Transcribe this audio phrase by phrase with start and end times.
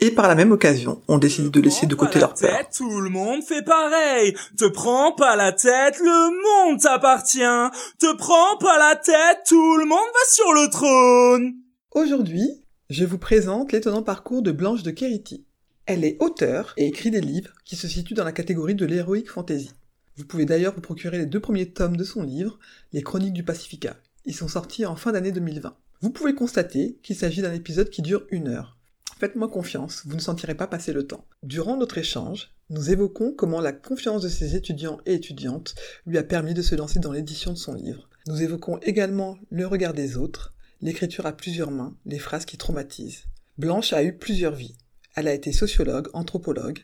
[0.00, 2.68] Et par la même occasion, on décide de laisser de côté leur peur.
[2.76, 4.34] Tout le monde fait pareil.
[4.56, 7.40] Te prends pas la tête, le monde t'appartient.
[7.98, 11.54] Te prends pas la tête, tout le monde va sur le trône.
[11.92, 15.46] Aujourd'hui, je vous présente l'étonnant parcours de Blanche de Quérity.
[15.86, 19.30] Elle est auteure et écrit des livres qui se situent dans la catégorie de l'héroïque
[19.30, 19.70] fantasy.
[20.16, 22.58] Vous pouvez d'ailleurs vous procurer les deux premiers tomes de son livre,
[22.92, 23.96] Les Chroniques du Pacifica.
[24.24, 25.76] Ils sont sortis en fin d'année 2020.
[26.00, 28.76] Vous pouvez constater qu'il s'agit d'un épisode qui dure une heure.
[29.24, 31.24] Faites-moi confiance, vous ne sentirez pas passer le temps.
[31.42, 36.22] Durant notre échange, nous évoquons comment la confiance de ses étudiants et étudiantes lui a
[36.22, 38.06] permis de se lancer dans l'édition de son livre.
[38.26, 43.24] Nous évoquons également le regard des autres, l'écriture à plusieurs mains, les phrases qui traumatisent.
[43.56, 44.76] Blanche a eu plusieurs vies.
[45.16, 46.80] Elle a été sociologue, anthropologue,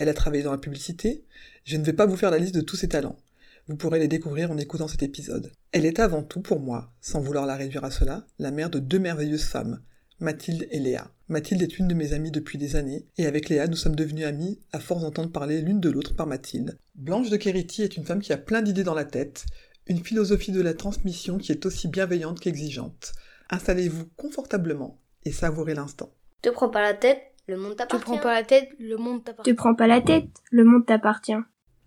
[0.00, 1.22] elle a travaillé dans la publicité.
[1.62, 3.20] Je ne vais pas vous faire la liste de tous ses talents.
[3.68, 5.52] Vous pourrez les découvrir en écoutant cet épisode.
[5.70, 8.80] Elle est avant tout pour moi, sans vouloir la réduire à cela, la mère de
[8.80, 9.80] deux merveilleuses femmes,
[10.20, 11.10] Mathilde et Léa.
[11.28, 14.24] Mathilde est une de mes amies depuis des années, et avec Léa, nous sommes devenues
[14.24, 16.78] amies à force d'entendre parler l'une de l'autre par Mathilde.
[16.94, 19.46] Blanche de Quérity est une femme qui a plein d'idées dans la tête,
[19.86, 23.12] une philosophie de la transmission qui est aussi bienveillante qu'exigeante.
[23.50, 26.10] Installez-vous confortablement et savourez l'instant.
[26.42, 28.04] Te prends pas la tête, le monde Te t'appartient.
[28.04, 29.50] prends pas la tête, le monde t'appartient.
[29.50, 31.32] Te prends pas la tête, le monde t'appartient.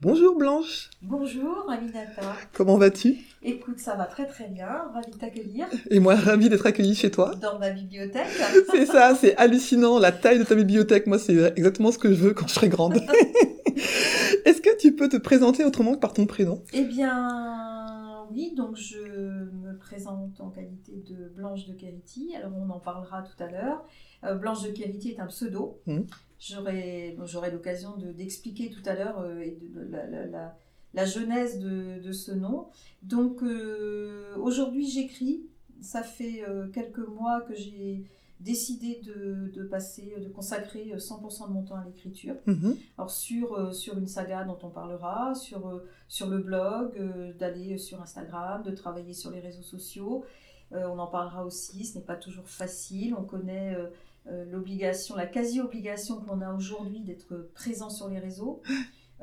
[0.01, 2.11] Bonjour Blanche, Bonjour Aminata.
[2.53, 3.15] comment vas-tu?
[3.41, 4.67] Écoute, ça va très très bien.
[4.93, 7.33] Ravie de t'accueillir Et moi, ravie d'être accueillie chez toi.
[7.41, 8.27] dans ma bibliothèque.
[8.71, 12.15] C'est ça, c'est hallucinant, la taille de ta bibliothèque, moi c'est exactement ce que je
[12.25, 12.95] veux quand je serai grande.
[14.45, 16.63] Est-ce que tu peux te présenter autrement que par ton prénom?
[16.73, 17.76] Eh bien,
[18.31, 22.33] oui, donc je me présente en qualité de Blanche de Quérity.
[22.35, 23.85] Alors on en parlera tout à l'heure.
[24.23, 25.79] Euh, Blanche de Quérity est un pseudo.
[25.87, 26.05] Mhm.
[26.39, 27.15] J'aurai
[27.51, 30.57] l'occasion de- d'expliquer tout à l'heure euh, et de, de la, la- la-
[30.93, 32.67] la genèse de, de ce nom.
[33.03, 35.43] Donc euh, aujourd'hui j'écris.
[35.81, 36.41] Ça fait
[36.73, 38.03] quelques mois que j'ai
[38.39, 42.35] décidé de, de passer, de consacrer 100% de mon temps à l'écriture.
[42.45, 42.77] Mhm.
[42.97, 47.33] Alors sur, euh, sur une saga dont on parlera, sur, euh, sur le blog, euh,
[47.33, 50.23] d'aller sur Instagram, de travailler sur les réseaux sociaux.
[50.73, 53.15] Euh, on en parlera aussi, ce n'est pas toujours facile.
[53.17, 53.87] On connaît euh,
[54.27, 58.61] euh, l'obligation, la quasi-obligation qu'on a aujourd'hui d'être présent sur les réseaux.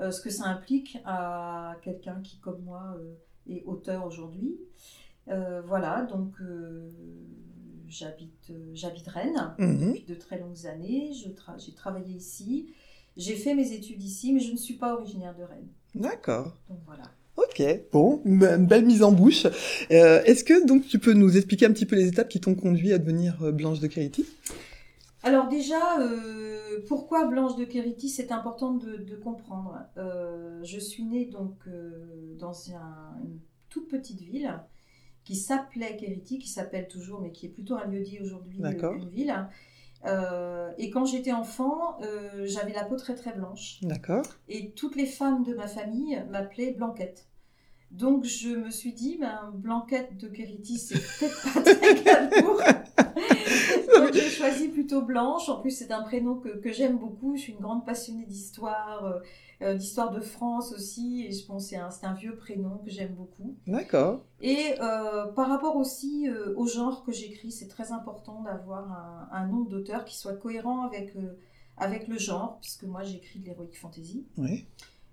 [0.01, 3.15] Euh, ce que ça implique à quelqu'un qui, comme moi, euh,
[3.49, 4.59] est auteur aujourd'hui.
[5.29, 6.91] Euh, voilà, donc euh,
[7.89, 9.89] j'habite euh, j'habite Rennes Mhm.
[9.93, 11.13] depuis de très longues années.
[11.15, 12.73] Je tra- J'ai travaillé ici.
[13.17, 15.69] J'ai fait mes études ici, mais je ne suis pas originaire de Rennes.
[15.95, 16.57] D'accord.
[16.69, 17.05] Donc voilà.
[17.37, 17.63] Ok,
[17.93, 19.47] bon, une belle mise en bouche.
[19.91, 22.55] Euh, Est-ce que donc tu peux nous expliquer un petit peu les étapes qui t'ont
[22.55, 24.25] conduit à devenir euh, Blanche de Quérity
[25.25, 29.79] Alors déjà, euh, pourquoi Blanche de Quérity C'est important de, de comprendre.
[30.63, 31.55] Je suis née donc
[32.39, 34.53] dans un- une toute petite ville
[35.25, 39.09] qui s'appelait Quérity, qui s'appelle toujours, mais qui est plutôt un lieu-dit aujourd'hui euh, qu'une
[39.09, 39.35] ville.
[40.05, 43.79] Euh, et quand j'étais enfant, euh, j'avais la peau très très blanche.
[43.83, 44.25] D'accord.
[44.49, 47.27] Et toutes les femmes de ma famille m'appelaient Blanquette.
[47.91, 52.61] Donc je me suis dit, ben, Blanquette de Quérity, c'est peut-être pas très glamour.
[53.97, 55.49] Donc j'ai choisi plutôt Blanche.
[55.49, 57.37] En plus, c'est un prénom que, que j'aime beaucoup.
[57.37, 59.21] Je suis une grande passionnée d'histoire,
[59.65, 61.25] euh, d'histoire de France aussi.
[61.27, 63.57] Et je pense que c'est un, un vieux prénom que j'aime beaucoup.
[63.67, 64.25] D'accord.
[64.41, 69.29] Et euh, par rapport aussi euh, au genre que j'écris, c'est très important d'avoir un,
[69.33, 71.39] un nom d'auteur qui soit cohérent avec, euh,
[71.77, 74.27] avec le genre, puisque moi j'écris de l'héroïque fantasy.
[74.37, 74.67] Oui.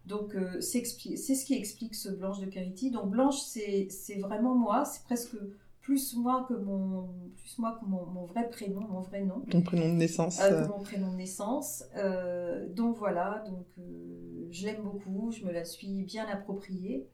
[0.05, 2.89] Donc c'est ce qui explique ce Blanche de Carity.
[2.91, 3.87] Donc Blanche, c'est
[4.19, 5.35] vraiment moi, c'est presque
[5.81, 9.41] plus moi que mon, plus moi que mon, mon vrai prénom, mon vrai nom.
[9.49, 10.39] Ton prénom de naissance.
[10.41, 11.83] Euh, euh, mon prénom de naissance.
[11.97, 17.07] Euh, donc voilà, donc euh, je l'aime beaucoup, je me la suis bien appropriée.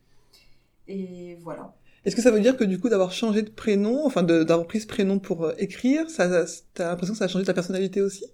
[0.88, 1.76] Et voilà.
[2.06, 4.80] Est-ce que ça veut dire que du coup d'avoir changé de prénom, enfin d'avoir pris
[4.80, 8.26] ce prénom pour écrire, ça, ça- t'as l'impression que ça a changé ta personnalité aussi?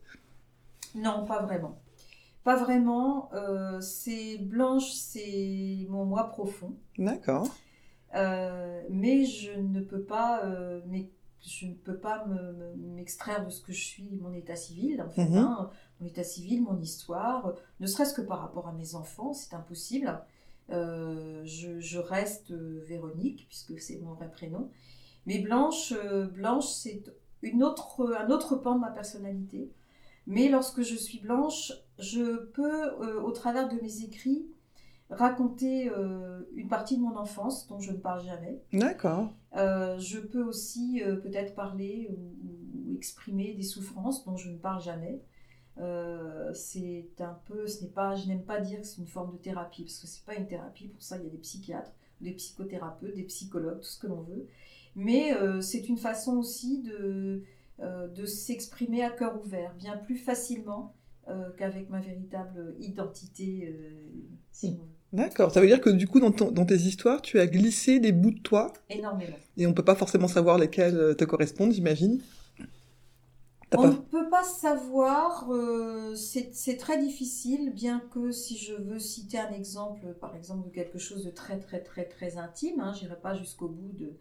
[0.95, 1.79] Non, pas vraiment.
[2.43, 3.29] Pas vraiment.
[3.33, 6.75] Euh, c'est Blanche, c'est mon moi profond.
[6.97, 7.47] D'accord.
[8.15, 11.09] Euh, mais je ne peux pas, euh, mais
[11.41, 15.01] je ne peux pas me- me- m'extraire de ce que je suis, mon état civil,
[15.01, 15.37] en fait, Mhm.
[15.37, 15.69] hein.
[15.99, 20.21] mon état civil, mon histoire, ne serait-ce que par rapport à mes enfants, c'est impossible.
[20.69, 24.69] Euh, je, je reste euh, Véronique, puisque c'est mon vrai prénom.
[25.25, 27.03] Mais Blanche, euh, Blanche c'est
[27.41, 29.69] une autre, un autre pan de ma personnalité.
[30.27, 34.45] Mais lorsque je suis blanche, je peux, au travers de mes écrits,
[35.17, 38.61] raconter euh, une partie de mon enfance dont je ne parle jamais.
[38.73, 39.33] D'accord.
[39.55, 44.57] Euh, je peux aussi euh, peut-être parler ou, ou exprimer des souffrances dont je ne
[44.57, 45.21] parle jamais.
[46.53, 49.37] C'est un peu, ce n'est pas, je n'aime pas dire que c'est une forme de
[49.37, 50.87] thérapie parce que c'est pas une thérapie.
[50.87, 54.21] Pour ça, il y a des psychiatres, des psychothérapeutes, des psychologues, tout ce que l'on
[54.21, 54.47] veut.
[54.95, 57.41] Mais c'est une façon aussi de,
[57.79, 60.93] de s'exprimer à cœur ouvert, bien plus facilement
[61.29, 63.69] euh, qu'avec ma véritable identité.
[63.71, 64.11] euh,
[64.51, 64.83] si veut.
[65.13, 65.51] D'accord.
[65.51, 68.11] Ça veut dire que du coup, dans, ton- dans tes histoires, tu as glissé des
[68.11, 69.37] bouts de toi Énormément.
[69.57, 72.19] et on peut pas forcément savoir lesquels euh, te correspondent, j'imagine.
[73.75, 78.99] On pas- ne peut pas savoir, euh, c'est très difficile, bien que si je veux
[78.99, 82.93] citer un exemple, par exemple, de quelque chose de très très très très intime, hein,
[82.93, 84.13] j'irai pas jusqu'au bout de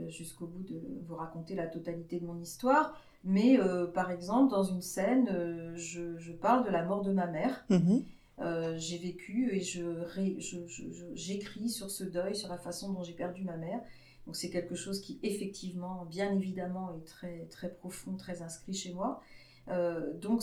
[0.00, 4.50] euh, jusqu'au bout de vous raconter la totalité de mon histoire, mais euh, par exemple,
[4.50, 7.66] dans une scène, je, je parle de la mort de ma mère.
[7.68, 8.04] Mhm.
[8.38, 12.58] Euh, j'ai vécu et je ré- je- je- je- j'écris sur ce deuil, sur la
[12.58, 13.80] façon dont j'ai perdu ma mère.
[14.26, 18.92] Donc c'est quelque chose qui effectivement, bien évidemment, est très, très profond, très inscrit chez
[18.92, 19.22] moi.
[19.68, 20.42] Euh, donc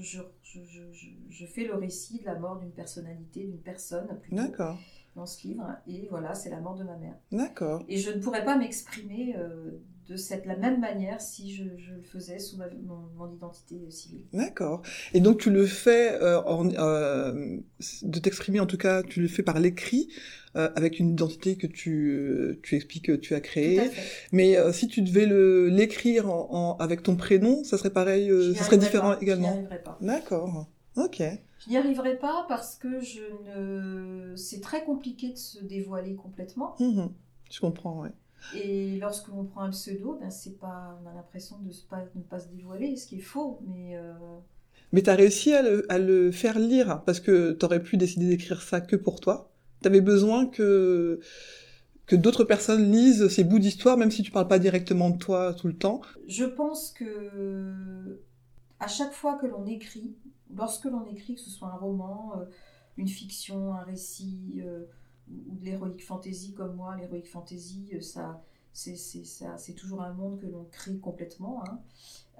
[0.00, 4.78] je, fais le récit de la mort d'une personnalité, d'une personne plutôt, D'accord.
[5.14, 5.66] dans ce livre.
[5.86, 7.14] Et voilà, c'est la mort de ma mère.
[7.32, 7.82] D'accord.
[7.88, 9.70] Et je ne pourrais pas m'exprimer euh,
[10.08, 13.76] de cette la même manière si je, je le faisais sous ma- mon, mon identité
[13.90, 14.22] civile.
[14.32, 14.82] D'accord.
[15.14, 17.58] Et donc tu le fais euh, en, euh,
[18.02, 20.08] de t'exprimer en tout cas, tu le fais par l'écrit
[20.56, 23.80] euh, avec une identité que tu tu expliques que tu as Tout créée.
[23.80, 24.02] à fait.
[24.32, 28.64] Mais si tu devais le l'écrire en, en- avec ton prénom, ça serait pareil, ça
[28.64, 29.52] serait différent pas, également.
[29.52, 29.98] arriverai pas.
[30.00, 30.66] D'accord.
[30.96, 31.22] Ok.
[31.58, 34.36] Je n'y arriverai pas parce que je ne.
[34.36, 36.76] C'est très compliqué de se dévoiler complètement.
[36.80, 37.10] Mhm.
[37.50, 38.02] Je comprends.
[38.02, 38.10] Ouais.
[38.54, 42.04] Et lorsque l'on prend un pseudo, ben c'est pas, on a l'impression de se pas,
[42.14, 43.60] ne pas se dévoiler, ce qui est faux.
[43.66, 44.12] Mais euh,
[44.92, 48.62] Mais t'as réussi à le, à le faire lire parce que t'aurais pu décider d'écrire
[48.62, 49.50] ça que pour toi.
[49.82, 51.20] T'avais besoin que
[52.06, 55.54] que d'autres personnes lisent ces bouts d'histoire, même si tu parles pas directement de toi
[55.54, 56.00] tout le temps.
[56.28, 58.20] je pense que
[58.78, 60.14] à chaque fois que l'on écrit,
[60.54, 62.44] lorsque l'on écrit, que ce soit un roman, euh,
[62.96, 64.84] une fiction, un récit euh,
[65.30, 68.42] ou de l'héroïque fantasy comme moi, l'héroïque fantasy, euh, ça,
[68.72, 71.78] c'est c'est- ça- c'est toujours un monde que l'on crée complètement, hein,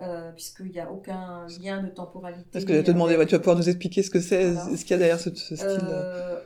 [0.03, 2.47] euh, puisqu'il n'y a aucun lien de temporalité.
[2.53, 4.77] Parce que j'allais te demander, ouais, tu vas pouvoir nous expliquer ce que c'est, Voilà.
[4.77, 5.67] ce qu'il y a derrière ce, ce style.
[5.85, 6.41] Euh,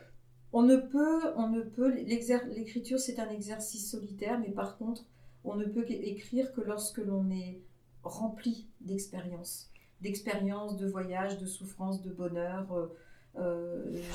[0.53, 5.05] on ne peut, on ne peut, l'écriture c'est un exercice solitaire, mais par contre,
[5.45, 7.61] on ne peut écrire que lorsque l'on est
[8.03, 9.71] rempli d'expériences,
[10.01, 12.73] d'expériences, de voyages, de souffrances, de bonheur.
[12.73, 12.89] Euh, euh,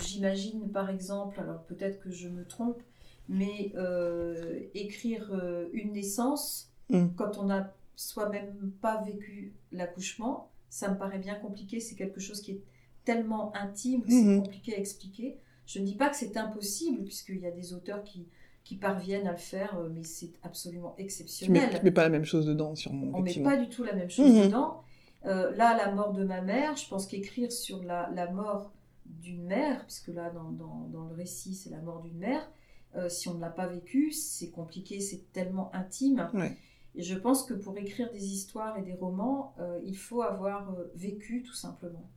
[0.04, 2.82] J'imagine par exemple, alors peut-être que je me trompe,
[3.28, 7.08] mais euh, écrire euh, une naissance Mm.
[7.16, 11.80] quand on n'a soi-même pas vécu l'accouchement, ça me paraît bien compliqué.
[11.80, 12.62] C'est quelque chose qui est
[13.06, 14.44] tellement intime que c'est Mhm.
[14.44, 15.40] compliqué à expliquer.
[15.66, 18.28] Je ne dis pas que c'est impossible, puisqu'il y a des auteurs qui,
[18.64, 21.72] qui parviennent à le faire, euh, mais c'est absolument exceptionnel.
[21.76, 23.08] tu mets pas la même chose dedans, sûrement.
[23.08, 23.50] On met effectivement.
[23.50, 24.46] pas du tout la même chose Mhm.
[24.46, 24.84] dedans.
[25.26, 28.72] Euh, là, la mort de ma mère, je pense qu'écrire sur la, la mort
[29.22, 32.50] d'une mère, puisque là, dans, dans- dans le récit, c'est la mort d'une mère,
[32.96, 36.30] euh, si on ne l'a pas vécu, c'est compliqué, c'est tellement intime.
[36.34, 36.56] Ouais.
[36.96, 40.74] Et je pense que pour écrire des histoires et des romans, euh, il faut avoir
[40.74, 42.10] euh, vécu tout simplement.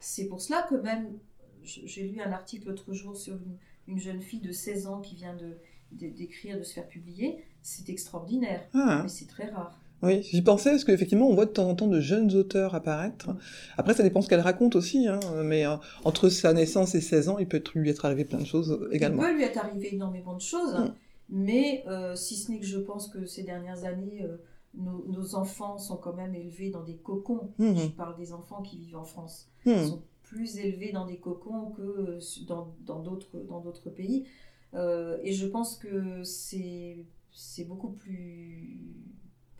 [0.00, 1.18] C'est pour cela que même,
[1.62, 3.56] j'ai lu un article l'autre jour sur une,
[3.88, 5.56] une jeune fille de 16 ans qui vient de
[5.92, 9.80] de- d'écrire, de se faire publier, c'est extraordinaire, Ah, mais c'est très rare.
[10.02, 13.30] Oui, j'y pensais parce qu'effectivement, on voit de temps en temps de jeunes auteurs apparaître.
[13.78, 17.30] Après, ça dépend ce qu'elle raconte aussi, hein, mais euh, entre sa naissance et 16
[17.30, 19.22] ans, il peut lui être arrivé plein de choses euh, également.
[19.22, 20.92] Il peut lui être arrivé énormément de choses, Mm.
[21.30, 24.36] mais euh, si ce n'est que je pense que ces dernières années, euh,
[24.74, 27.52] nos, nos enfants sont quand même élevés dans des cocons.
[27.58, 27.76] Mhm.
[27.76, 29.48] Je parle des enfants qui vivent en France.
[29.64, 29.70] Hmm.
[29.70, 34.26] Ils sont plus élevés dans des cocons que dans d'autres dans d'autres pays.
[34.74, 38.92] Et je pense que c'est c'est beaucoup plus.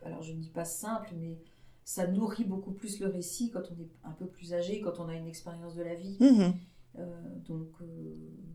[0.05, 1.37] Alors je ne dis pas simple, mais
[1.83, 5.07] ça nourrit beaucoup plus le récit quand on est un peu plus âgé, quand on
[5.07, 6.17] a une expérience de la vie.
[6.19, 6.53] Mhm.
[6.99, 7.03] Euh,
[7.47, 7.85] donc, euh,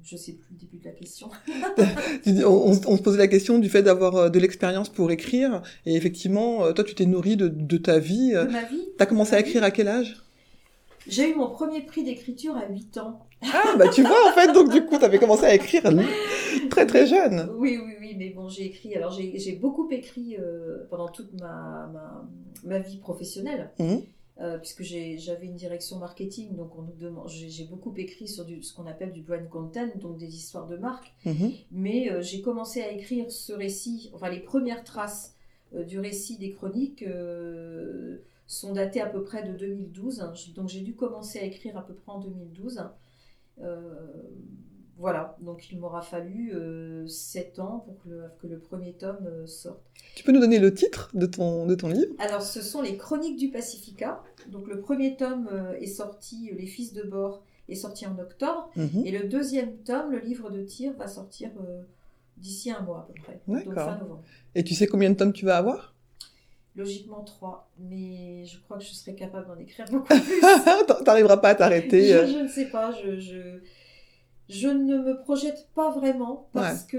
[0.03, 1.31] je sais plus le début de la question.
[2.45, 6.65] On, se posait la question du fait d'avoir euh, de l'expérience pour écrire, et effectivement,
[6.65, 8.33] euh, toi, tu t'es nourri de, de ta vie.
[8.33, 8.89] De ma vie.
[8.99, 10.17] T'as commencé à écrire à quel âge?
[11.07, 13.27] J'ai eu mon premier prix d'écriture à 8 ans.
[13.43, 15.83] Ah, bah tu vois, en fait, donc du coup, t'avais commencé à écrire
[16.71, 17.51] très très jeune.
[17.57, 18.95] Oui, oui, oui, mais bon, j'ai écrit.
[18.95, 22.25] Alors, j'ai beaucoup écrit euh, pendant toute ma, ma,
[22.65, 24.03] ma vie professionnelle, Mhm.
[24.41, 27.29] euh, puisque j'avais une direction marketing, donc on nous demande.
[27.29, 30.77] J'ai beaucoup écrit sur du, ce qu'on appelle du brand content, donc des histoires de
[30.77, 31.13] marque.
[31.25, 31.53] Mhm.
[31.73, 35.35] Mais euh, j'ai commencé à écrire ce récit, enfin les premières traces
[35.75, 37.05] euh, du récit des chroniques,
[38.47, 40.53] sont datés à peu près de 2012.
[40.55, 42.79] Donc j'ai dû commencer à écrire à peu près en 2012.
[42.79, 42.83] Euh,
[45.03, 49.27] voilà, donc il m'aura fallu euh, 7 ans pour que le, que le premier tome
[49.27, 49.81] euh, sorte.
[50.15, 52.15] Tu peux nous donner le titre de ton, de ton livre?
[52.19, 54.23] Alors, ce sont les Chroniques du Pacifica.
[54.49, 58.71] Donc, le premier tome euh, est sorti, Les Fils de bord, est sorti en octobre.
[58.77, 59.03] Mhm.
[59.05, 61.83] Et le deuxième tome, le livre de tir, va sortir euh,
[62.37, 63.41] d'ici un mois à peu près.
[63.49, 64.23] Donc, fin novembre.
[64.55, 65.97] Et tu sais combien de tomes tu vas avoir?
[66.75, 71.05] Logiquement 3, mais je crois que je serai capable d'en écrire beaucoup plus.
[71.05, 72.09] T'arriveras pas à t'arrêter.
[72.09, 72.27] je, euh.
[72.27, 73.61] je ne sais pas, je, je,
[74.49, 76.97] je ne me projette pas vraiment parce que,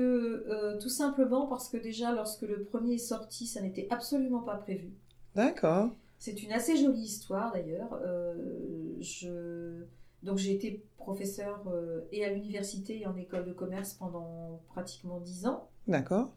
[0.48, 4.56] euh, tout simplement parce que déjà lorsque le premier est sorti, ça n'était absolument pas
[4.56, 4.92] prévu.
[5.36, 5.90] D'accord.
[6.18, 8.00] C'est une assez jolie histoire d'ailleurs.
[8.06, 9.84] Euh, je...
[10.24, 15.20] Donc j'ai été professeur euh, et à l'université et en école de commerce pendant pratiquement
[15.20, 15.68] 10 ans.
[15.88, 16.32] D'accord.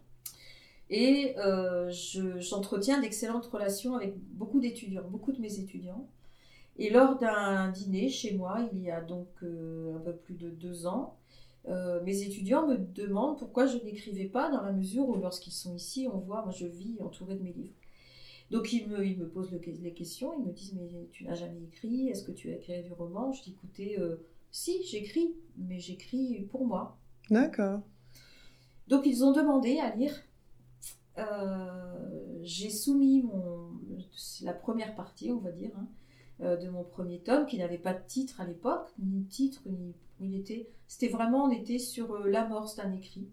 [0.89, 6.07] Et euh, je- j'entretiens d'excellentes relations avec beaucoup d'étudiants, beaucoup de mes étudiants.
[6.77, 10.49] Et lors d'un dîner chez moi, il y a donc euh, un peu plus de
[10.49, 11.15] deux ans,
[11.67, 15.75] euh, mes étudiants me demandent pourquoi je n'écrivais pas dans la mesure où lorsqu'ils sont
[15.75, 17.73] ici, on voit, moi je vis entourée de mes livres.
[18.51, 21.33] Donc ils me, ils me posent le- les questions, ils me disent mais tu n'as
[21.35, 24.15] jamais écrit, est-ce que tu as écrit du roman Je dis écoutez, euh,
[24.51, 26.97] si j'écris, mais j'écris pour moi.
[27.29, 27.81] D'accord.
[28.87, 30.13] Donc ils ont demandé à lire.
[31.17, 33.71] Euh, j'ai soumis mon,
[34.43, 35.87] la première partie, on va dire, hein,
[36.41, 39.95] euh, de mon premier tome, qui n'avait pas de titre à l'époque, ni titre, ni
[40.19, 40.69] il était.
[40.87, 43.27] C'était vraiment, on était sur euh, l'amorce d'un écrit.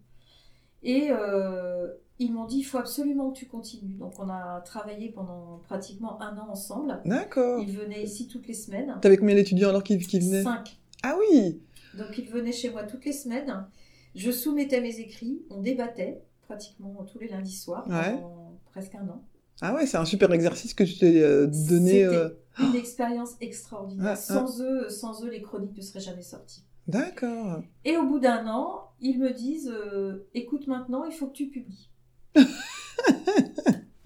[0.83, 1.88] Et euh,
[2.19, 3.95] ils m'ont dit, il faut absolument que tu continues.
[3.95, 7.00] Donc on a travaillé pendant pratiquement un an ensemble.
[7.07, 7.61] D'accord.
[7.61, 8.99] Ils venaient ici toutes les semaines.
[9.00, 10.43] T'avais combien d'étudiants alors qui, qui venaient?
[10.43, 10.79] Cinq.
[11.03, 11.62] Ah oui
[11.97, 13.67] Donc ils venaient chez moi toutes les semaines.
[14.14, 18.15] Je soumettais mes écrits, on débattait pratiquement tous les lundis soirs Ouais.
[18.15, 19.23] pendant presque un an.
[19.61, 22.05] Ah ouais, c'est un super exercice que tu t'es euh, donné.
[22.05, 24.07] Euh, une expérience extraordinaire.
[24.13, 26.65] Ah, sans eux, sans eux, les chroniques ne seraient jamais sorties.
[26.89, 27.63] D'accord.
[27.85, 31.49] Et au bout d'un an, ils me disent euh, écoute maintenant, il faut que tu
[31.49, 31.89] publies.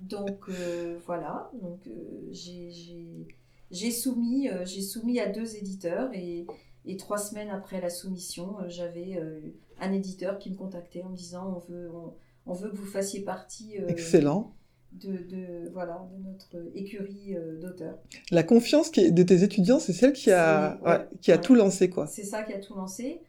[0.01, 1.81] donc euh, voilà, donc
[2.31, 2.71] j'ai-
[3.91, 6.47] soumis, j'ai soumis à deux éditeurs et,
[6.85, 9.21] et trois semaines après la soumission, j'avais
[9.81, 12.15] un éditeur qui me contactait en me disant on veut, on,
[12.49, 14.53] on veut que vous fassiez partie euh, Excellent.
[14.93, 17.99] de, de, voilà, de notre écurie euh, d'auteurs.
[18.31, 21.41] La confiance qui est- de tes étudiants, c'est celle qui a, ouais, qui a ouais.
[21.41, 22.07] tout lancé, quoi.
[22.07, 23.21] C'est ça qui a tout lancé.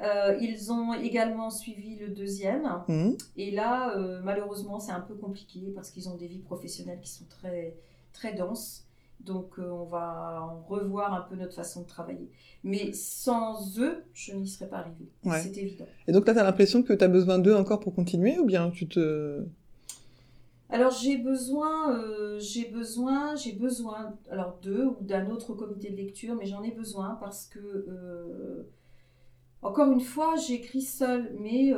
[0.00, 2.82] Euh, ils ont également suivi le deuxième.
[2.88, 3.16] Mhm.
[3.36, 7.10] Et là, euh, malheureusement, c'est un peu compliqué parce qu'ils ont des vies professionnelles qui
[7.10, 7.76] sont très,
[8.12, 8.86] très denses.
[9.20, 12.28] Donc, euh, on va en revoir un peu notre façon de travailler.
[12.64, 15.08] Mais sans eux, je n'y serais pas arrivée.
[15.24, 15.40] Ouais.
[15.40, 15.86] C'est évident.
[16.08, 18.88] Et donc là, t'as l'impression que t'as besoin d'eux encore pour continuer ou bien tu
[18.88, 19.44] te...
[20.70, 25.96] Alors, j'ai besoin, euh, j'ai besoin, j'ai besoin, alors d'eux ou d'un autre comité de
[25.96, 28.66] lecture, mais j'en ai besoin parce que, euh,
[29.60, 31.72] encore une fois, j'écris seule, mais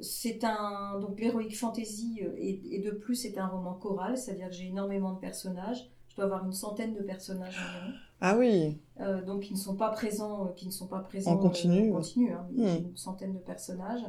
[0.00, 4.54] c'est un, donc l'Heroic Fantasy, et, et de plus, c'est un roman choral, c'est-à-dire que
[4.54, 5.90] j'ai énormément de personnages.
[6.20, 7.94] Avoir une centaine de personnages environ.
[8.20, 11.32] Ah oui, Euh, donc qui ne sont pas présents, euh, qui ne sont pas présents
[11.32, 11.92] En continu, euh, en ouais.
[12.02, 12.84] continu, hein, Hmm.
[12.90, 14.02] une centaine de personnages.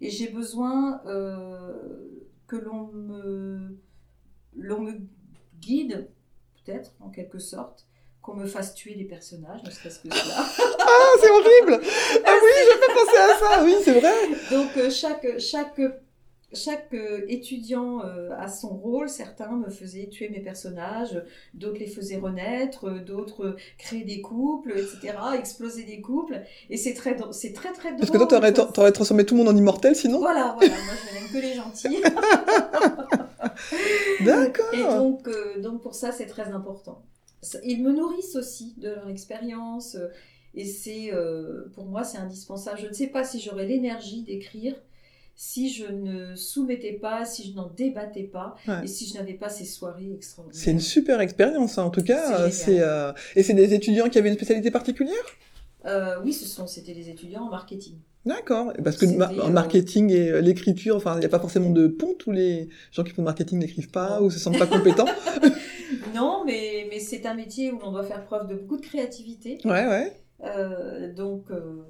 [0.00, 3.76] Et j'ai besoin que l'on me,
[4.56, 4.92] l'on me
[5.60, 6.08] guide,
[6.64, 7.86] peut-être en quelque sorte,
[8.22, 10.34] qu'on me fasse tuer les personnages, ne serait-ce que cela.
[10.80, 11.80] Ah, c'est horrible
[12.24, 14.14] Ah oui, j'ai pas pensé à ça, oui, c'est vrai
[14.50, 15.80] Donc chaque, chaque,
[16.52, 19.08] chaque euh, étudiant euh, a son rôle.
[19.08, 21.22] Certains me faisaient tuer mes personnages,
[21.54, 26.40] d'autres les faisaient renaître, euh, d'autres créer des couples, etc., exploser des couples.
[26.70, 28.00] Et c'est très, c'est très très drôle.
[28.00, 30.20] Parce que toi, t'aurais, t'aurais transformé tout le monde en immortel, sinon?
[30.20, 32.02] Voilà, voilà, moi je n'aime que les gentils.
[34.24, 37.02] D'accord Et donc, euh, donc pour ça, c'est très important.
[37.62, 39.96] Ils me nourrissent aussi de leur expérience.
[40.54, 41.12] Et c'est,
[41.74, 42.80] pour moi, c'est indispensable.
[42.82, 44.74] Je ne sais pas si j'aurais l'énergie d'écrire
[45.40, 48.80] si je ne soumettais pas, si je n'en débattais pas, Ouais.
[48.82, 50.60] et si je n'avais pas ces soirées extraordinaires.
[50.60, 52.50] C'est une super expérience, hein, en tout cas.
[52.50, 55.14] C'est, euh, Et c'est des étudiants qui avaient une spécialité particulière?
[55.86, 57.94] Euh, oui, ce sont, c'était des étudiants en marketing.
[58.26, 58.72] D'accord.
[58.82, 62.14] Parce que en euh, marketing et l'écriture, enfin, il n'y a pas forcément de pont.
[62.18, 64.26] Tous les gens qui font le marketing n'écrivent pas Non.
[64.26, 65.06] ou se sentent pas compétents.
[66.14, 69.58] Non, mais, mais c'est un métier où l'on doit faire preuve de beaucoup de créativité.
[69.64, 70.12] ouais, ouais.
[70.44, 71.82] Euh, donc, euh,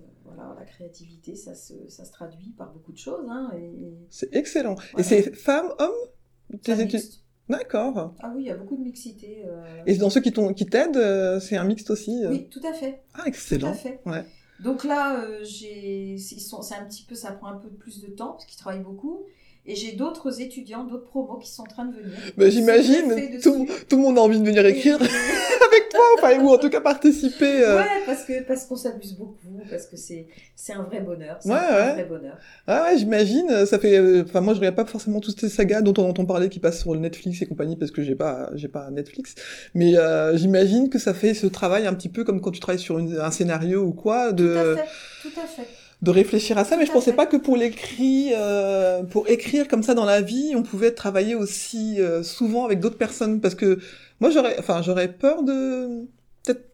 [0.59, 3.27] la créativité, ça se, ça se traduit par beaucoup de choses.
[3.29, 3.73] Hein, et,
[4.11, 4.77] C'est excellent.
[4.97, 7.01] Et c'est femmes, hommes tes études.
[7.49, 8.15] D'accord.
[8.21, 9.43] Ah oui, il y a beaucoup de mixité.
[9.47, 12.49] euh, Et dans ceux qui, t'ont- qui t'aident, euh, c'est un mixte aussi euh Oui,
[12.51, 13.03] tout à fait.
[13.15, 13.73] Ah, Tout à excellent.
[13.73, 14.01] fait.
[14.05, 14.25] Ouais.
[14.61, 18.03] Donc là, euh, j'ai, ils sont, c'est un petit peu, ça prend un peu plus
[18.03, 19.25] de temps parce qu'ils travaillent beaucoup.
[19.71, 22.17] Et j'ai d'autres étudiants, d'autres promos qui sont en train de venir.
[22.39, 26.49] Bah, J'imagine, tout, tout le monde a envie de venir écrire avec toi, enfin, ou
[26.49, 27.63] en tout cas participer.
[27.65, 27.77] euh.
[27.77, 29.37] Ouais, parce que parce qu'on s'amuse beaucoup,
[29.71, 30.27] parce que c'est
[30.73, 31.39] un vrai bonheur.
[31.45, 31.93] Ouais, un ouais.
[31.93, 32.39] vrai bonheur.
[32.67, 33.67] Ah ouais, j'imagine.
[33.67, 33.97] Ça fait.
[33.99, 36.61] euh, Enfin, moi, je regarde pas forcément toutes ces sagas dont on entend parler qui
[36.61, 39.35] passent sur le Netflix et compagnie parce que j'ai pas, j'ai pas Netflix.
[39.75, 42.81] Mais euh, j'imagine que ça fait ce travail un petit peu comme quand tu travailles
[42.81, 44.85] sur une- un scénario ou quoi, Tout à de fait,
[45.29, 45.69] tout à fait.
[46.03, 46.77] De réfléchir à ça.
[46.77, 50.55] Mais je pensais pas que pour l'écrit, euh, pour écrire comme ça dans la vie,
[50.57, 53.79] on pouvait travailler aussi euh, souvent avec d'autres personnes parce que
[54.21, 56.07] moi, j'aurais, enfin, j'aurais peur de
[56.45, 56.65] peut-être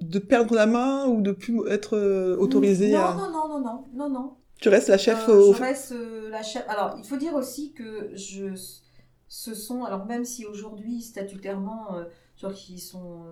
[0.00, 3.14] de perdre la main ou de plus être euh, autorisé non, à.
[3.14, 4.32] Non, non, non, non, non, non.
[4.60, 5.54] Tu restes la chef Euh, au.
[5.54, 5.94] je reste
[6.30, 6.64] la chef.
[6.68, 8.46] Alors, il faut dire aussi que je,
[9.28, 11.88] ce sont, alors même si aujourd'hui statutairement,
[12.36, 13.24] genre qu'ils sont,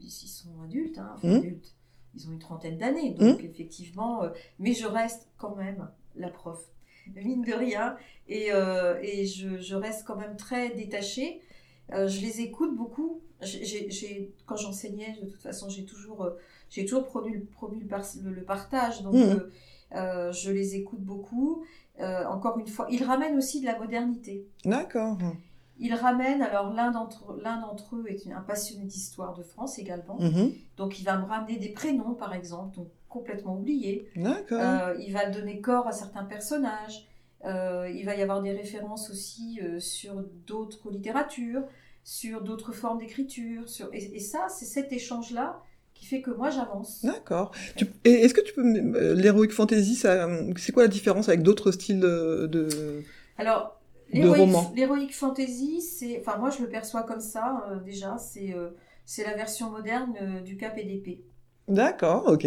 [0.00, 1.36] ils sont adultes, hein, enfin, Mhm.
[1.38, 1.74] adultes,
[2.14, 6.60] ils ont une trentaine d'années, donc effectivement, euh, mais je reste quand même la prof,
[7.14, 7.96] mine de rien,
[8.28, 11.40] et, euh, et je, je reste quand même très détachée.
[11.92, 13.20] Euh, je les écoute beaucoup.
[13.40, 16.28] J'ai- quand j'enseignais, de toute façon, j'ai toujours,
[16.70, 19.14] j'ai toujours promu, promu le, par- le- le partage, donc
[19.94, 21.64] euh, je les écoute beaucoup.
[22.00, 24.46] Encore une fois, ils ramènent aussi de la modernité.
[24.64, 25.16] D'accord.
[25.80, 30.18] Ils ramènent, alors l'un d'entre l'un d'entre eux est un passionné d'histoire de France également,
[30.20, 30.52] Mhm.
[30.76, 34.08] donc il va me ramener des prénoms par exemple, donc complètement oubliés.
[34.16, 34.60] D'accord.
[34.60, 37.06] Euh, il va donner corps à certains personnages.
[37.44, 40.14] Euh, il va y avoir des références aussi euh, sur
[40.46, 41.62] d'autres littératures,
[42.02, 43.68] sur d'autres formes d'écriture.
[43.68, 43.88] Sur...
[43.94, 45.62] Et, et ça, c'est cet échange-là
[45.94, 47.04] qui fait que moi j'avance.
[47.04, 47.52] D'accord.
[47.76, 48.62] Tu- Est-ce que tu peux
[49.14, 53.04] l'heroic fantasy, ça, c'est quoi la différence avec d'autres styles de-
[53.38, 53.77] Alors,
[54.12, 58.70] De l'héroïque fantasy, c'est, enfin moi je le perçois comme ça euh, déjà, c'est euh,
[59.04, 61.24] c'est la version moderne euh, du cap et d'épée.
[61.68, 62.46] D'accord, ok.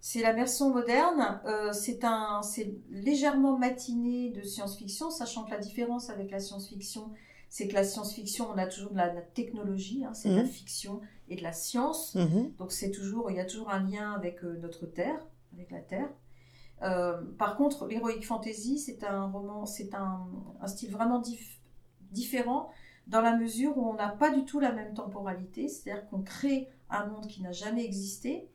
[0.00, 1.40] C'est la version moderne,
[1.72, 7.10] c'est un, c'est légèrement matiné de science-fiction, sachant que la différence avec la science-fiction,
[7.50, 10.36] c'est que la science-fiction, on a toujours de la, de la technologie, hein, c'est de
[10.36, 10.48] la Mhm.
[10.48, 12.14] fiction et de la science.
[12.14, 12.52] Mhm.
[12.58, 15.18] Donc c'est toujours, il y a toujours un lien avec notre terre,
[15.52, 16.08] avec la terre.
[16.82, 20.26] Euh, par contre, l'heroic fantasy, c'est un roman, c'est un,
[20.60, 21.58] un style vraiment dif-
[22.12, 22.70] différent
[23.06, 26.68] dans la mesure où on n'a pas du tout la même temporalité, c'est-à-dire qu'on crée
[26.90, 28.48] un monde qui n'a jamais existé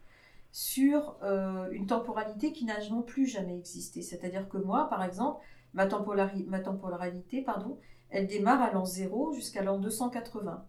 [0.52, 4.02] sur euh, une temporalité qui n'a non plus jamais existé.
[4.02, 7.78] C'est-à-dire que moi, par exemple, ma, temporali- ma temporalité, pardon,
[8.10, 10.64] elle démarre à l'an 0 jusqu'à l'an 280.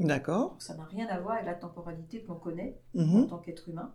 [0.00, 0.50] D'accord.
[0.50, 3.26] Donc ça n'a rien à voir avec la temporalité que l'on connaît en Mhm.
[3.28, 3.92] tant qu'être humain.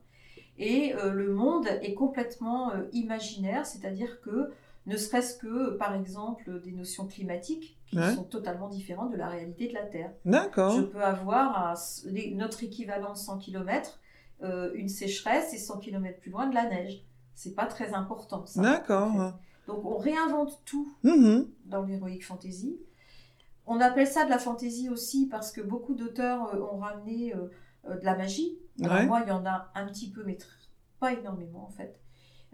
[0.60, 4.52] Et euh, le monde est complètement euh, imaginaire, c'est-à-dire que
[4.86, 8.14] ne serait-ce que, par exemple, des notions climatiques qui Ouais.
[8.16, 10.12] sont totalement différentes de la réalité de la Terre.
[10.26, 10.76] D'accord.
[10.76, 14.00] Je peux avoir les- notre équivalent de 100 km,
[14.76, 17.04] une sécheresse et 100 km plus loin de la neige.
[17.34, 18.46] C'est pas très important.
[18.46, 19.12] Ça, en D'accord.
[19.14, 19.72] fait.
[19.72, 21.48] Donc on réinvente tout Mhm.
[21.66, 22.78] dans l'heroic fantasy.
[23.66, 27.50] On appelle ça de la fantasy aussi parce que beaucoup d'auteurs euh, ont ramené euh,
[27.90, 28.58] euh, de la magie.
[28.82, 29.06] Alors Ouais.
[29.06, 30.38] moi, il y en a un petit peu, mais
[31.00, 32.00] pas énormément en fait.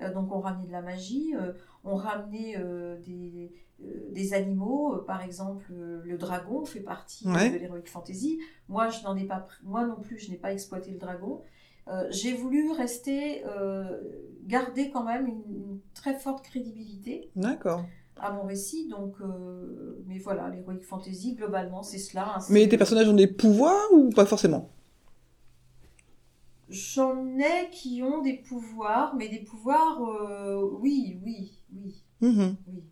[0.02, 1.52] Euh, donc on ramenait de la magie, euh,
[1.84, 3.52] on ramenait euh, des,
[4.12, 7.50] des animaux, par exemple le dragon fait partie Ouais.
[7.52, 8.40] de l'heroic fantasy.
[8.68, 11.42] Moi, je n'en ai pas, moi non plus, je n'ai pas exploité le dragon.
[12.12, 13.44] J'ai voulu rester,
[14.46, 17.84] garder quand même une, une très forte crédibilité D'accord.
[18.18, 18.88] à mon récit.
[18.90, 22.36] Donc, euh, mais voilà, l'heroic fantasy, globalement, c'est cela.
[22.36, 24.70] hein, Mais tes personnages ont des pouvoirs ou pas forcément?
[26.70, 32.56] J'en ai qui ont des pouvoirs, mais des pouvoirs, euh, oui, oui, oui, Mhm.
[32.68, 32.84] oui.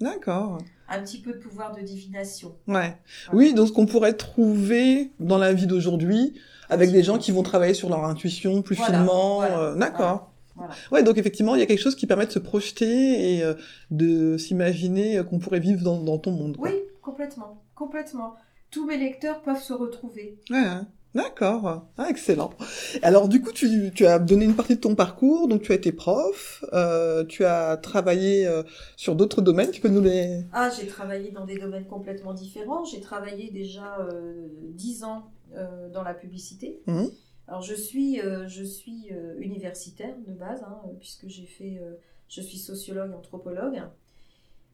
[0.00, 0.58] D'accord.
[0.88, 2.56] Un petit peu de pouvoir de divination.
[2.66, 2.96] Ouais.
[3.32, 6.34] Oui, donc ce qu'on pourrait trouver dans la vie d'aujourd'hui
[6.68, 9.36] avec des gens qui vont travailler sur leur intuition plus Voilà, finement.
[9.36, 10.32] voilà, euh, D'accord.
[10.56, 10.74] Voilà.
[10.90, 13.54] Ouais, donc effectivement, il y a quelque chose qui permet de se projeter et euh,
[13.90, 16.56] de s'imaginer qu'on pourrait vivre dans, dans ton monde.
[16.56, 16.68] quoi.
[16.68, 18.34] Oui, complètement, complètement.
[18.70, 20.38] Tous mes lecteurs peuvent se retrouver.
[20.50, 20.86] Ouais, hein.
[21.14, 21.86] D'accord.
[21.98, 22.54] Ah, excellent.
[23.02, 25.74] Alors du coup, tu, tu as donné une partie de ton parcours, donc tu as
[25.74, 28.62] été prof, euh, tu as travaillé euh,
[28.96, 30.44] sur d'autres domaines, tu peux nous les...
[30.52, 32.84] Ah, j'ai travaillé dans des domaines complètement différents.
[32.84, 36.80] J'ai travaillé déjà euh, 10 ans euh, dans la publicité.
[36.86, 37.10] Mhm.
[37.48, 41.82] Alors, je suis, je suis universitaire de base, hein, puisque j'ai fait,
[42.28, 43.82] je suis sociologue et anthropologue.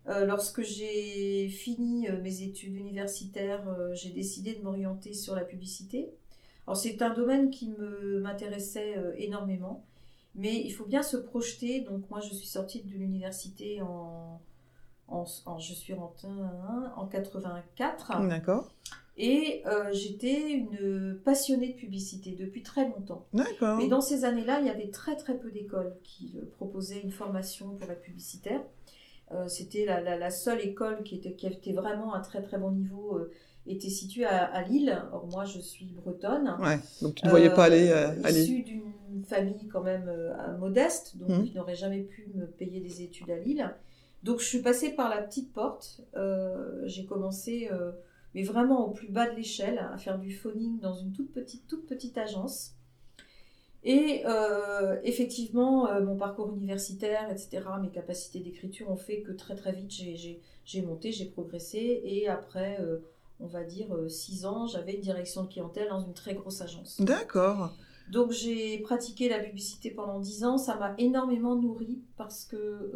[0.09, 5.44] Euh, lorsque j'ai fini euh, mes études universitaires, euh, j'ai décidé de m'orienter sur la
[5.44, 6.09] publicité.
[6.68, 9.87] Alors, c'est un domaine qui me m'intéressait euh, énormément,
[10.35, 11.81] mais il faut bien se projeter.
[11.81, 14.38] Donc, moi, je suis sortie de l'université en,
[15.09, 16.28] en, en- je suis rentrée
[16.94, 18.20] en 84.
[18.28, 18.70] D'accord.
[19.16, 23.24] Et euh, j'étais une passionnée de publicité depuis très longtemps.
[23.33, 23.78] D'accord.
[23.78, 27.12] Mais dans ces années-là, il y avait très très peu d'écoles qui euh, proposaient une
[27.12, 28.61] formation pour la publicitaire.
[29.33, 32.59] Euh, C'était la, la, la, seule école qui était, qui était vraiment à très très
[32.59, 33.31] bon niveau, euh,
[33.67, 34.97] était située à, à, Lille.
[35.12, 36.57] Or moi je suis bretonne.
[36.61, 38.43] Ouais, donc tu ne voyais pas aller euh, à Lille.
[38.43, 40.11] Issue d'une famille quand même
[40.59, 41.45] modeste, donc mmh.
[41.45, 43.71] qui n'aurait jamais pu me payer des études à Lille.
[44.23, 46.01] Donc je suis passée par la petite porte.
[46.85, 47.69] J'ai commencé
[48.35, 51.67] mais vraiment au plus bas de l'échelle, à faire du phoning dans une toute petite,
[51.67, 52.75] toute petite agence.
[53.85, 59.55] Et euh, effectivement, euh, mon parcours universitaire, etc., mes capacités d'écriture ont fait que très
[59.55, 62.01] très vite j'ai monté, j'ai progressé.
[62.05, 62.99] Et après, euh,
[63.41, 66.61] on va dire, euh, six ans, j'avais une direction de clientèle dans une très grosse
[66.61, 67.01] agence.
[67.01, 67.73] D'accord.
[68.11, 70.59] Donc j'ai pratiqué la publicité pendant dix ans.
[70.59, 72.91] Ça m'a énormément nourri parce que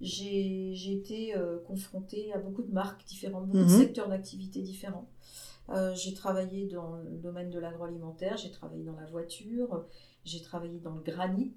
[0.00, 1.34] j'ai été
[1.66, 3.78] confrontée à beaucoup de marques différentes, beaucoup Mhm.
[3.78, 5.06] de secteurs d'activité différents.
[5.70, 9.84] Euh, j'ai travaillé dans le domaine de l'agroalimentaire, j'ai travaillé dans la voiture,
[10.24, 11.54] j'ai travaillé dans le granit,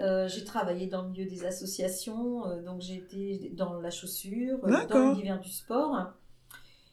[0.00, 4.58] euh, j'ai travaillé dans le milieu des associations, euh, donc j'ai été dans la chaussure,
[4.88, 6.12] dans l'univers du sport.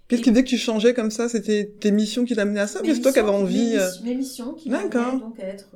[0.07, 1.27] Qu'est-ce qui faisait que tu changeais comme ça?
[1.27, 2.81] C'était tes missions qui t'amenaient à ça?
[2.83, 5.75] C'est toi qui avais envie mes, mes missions qui m'amenaient donc à être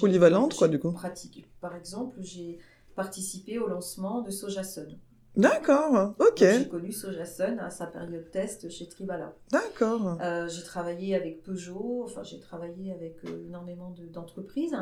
[0.00, 0.92] Polyvalente, quoi, du coup.
[0.92, 1.46] pratiqué.
[1.62, 2.58] Par exemple, j'ai
[2.94, 4.98] participé au lancement de Sojasun.
[5.36, 9.32] D'accord, ok, J'ai connu Sojasun à sa période test chez Tribala.
[9.52, 10.18] d'accord.
[10.20, 14.76] Euh, j'ai travaillé avec Peugeot, enfin j'ai travaillé avec euh, énormément de- d'entreprises.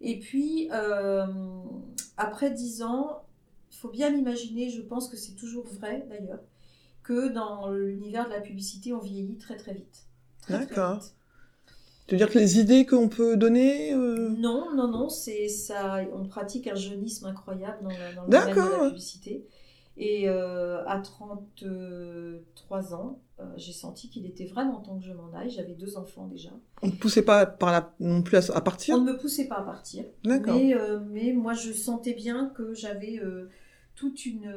[0.00, 1.26] Et puis, euh,
[2.16, 3.24] après dix ans,
[3.72, 6.40] il faut bien imaginer, je pense que c'est toujours vrai d'ailleurs,
[7.02, 10.04] que dans l'univers de la publicité, on vieillit très très vite.
[10.48, 11.00] D'accord.
[11.00, 11.14] vite.
[12.06, 13.92] Tu veux dire que les idées qu'on peut donner...
[13.92, 15.98] euh, Non, non, non, c'est ça.
[16.12, 18.82] On pratique un jeunisme incroyable dans, la- dans le domaine de D'accord.
[18.82, 19.44] la publicité.
[19.96, 25.32] Et euh, à 33 ans, euh, j'ai senti qu'il était vraiment temps que je m'en
[25.34, 25.50] aille.
[25.50, 26.50] J'avais deux enfants déjà.
[26.82, 28.94] On ne poussait pas par là non plus à, à partir?
[28.94, 30.04] On ne me poussait pas à partir.
[30.24, 30.56] D'accord.
[30.56, 33.50] Mais, euh, mais moi, je sentais bien que j'avais euh,
[33.94, 34.54] toute, une,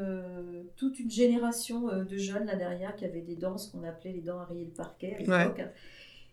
[0.78, 4.22] toute une génération de jeunes là derrière qui avaient des dents, ce qu'on appelait les
[4.22, 5.62] dents à rayer le parquet à l'époque.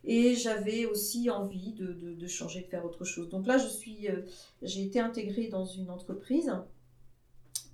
[0.05, 3.29] Et j'avais aussi envie de, de, de changer, de faire autre chose.
[3.29, 4.07] Donc là, je suis,
[4.63, 6.53] j'ai été intégrée dans une entreprise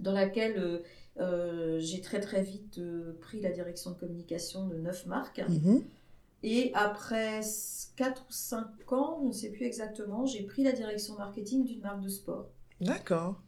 [0.01, 0.83] dans laquelle
[1.19, 5.43] euh, j'ai très très vite euh, pris la direction de communication de neuf marques.
[5.49, 5.83] Mhm.
[6.43, 7.41] Et après
[7.97, 11.81] 4 ou 5 ans, je ne sais plus exactement, j'ai pris la direction marketing d'une
[11.81, 12.49] marque de sport.
[12.81, 13.41] D'accord.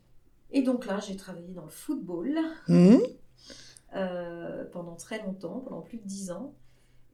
[0.51, 3.01] Et donc là, j'ai travaillé dans le football Mhm.
[3.95, 6.55] euh, pendant très longtemps, pendant plus de 10 ans.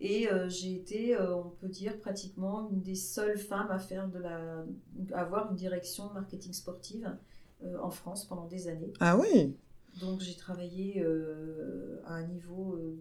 [0.01, 4.65] Et j'ai été, on peut dire, pratiquement une des seules femmes à faire de la,
[5.15, 7.17] à avoir une direction marketing sportive
[7.81, 8.93] en France pendant des années.
[9.01, 9.57] Ah oui
[10.01, 13.01] Donc j'ai travaillé euh, à un niveau euh,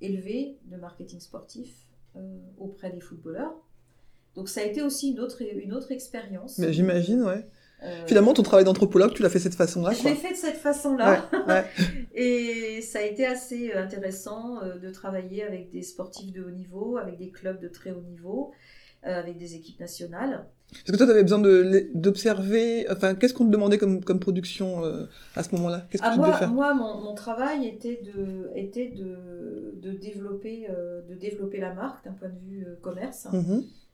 [0.00, 1.72] élevé de marketing sportif
[2.16, 3.54] euh, auprès des footballeurs.
[4.34, 6.58] Donc ça a été aussi une autre, une autre expérience.
[6.58, 7.46] Mais j'imagine, ouais.
[8.06, 10.56] Finalement, ton travail d'anthropologue, tu l'as fait de cette façon-là, je l'ai fait de cette
[10.56, 11.28] façon-là.
[11.32, 11.64] Ouais, ouais.
[12.14, 17.18] Et ça a été assez intéressant de travailler avec des sportifs de haut niveau, avec
[17.18, 18.52] des clubs de très haut niveau,
[19.02, 20.46] avec des équipes nationales.
[20.72, 21.38] Est-ce que toi, tu avais besoin
[21.94, 22.86] d'observer...
[22.90, 25.06] Enfin, qu'est-ce qu'on te demandait comme, comme production euh,
[25.36, 25.86] à ce moment-là?
[25.90, 26.50] Qu'est-ce que Ah, tu devais moi, faire?
[26.52, 32.04] moi mon, mon travail était de, était de, de, développer, euh, de développer la marque
[32.04, 33.26] d'un point de vue euh, commerce.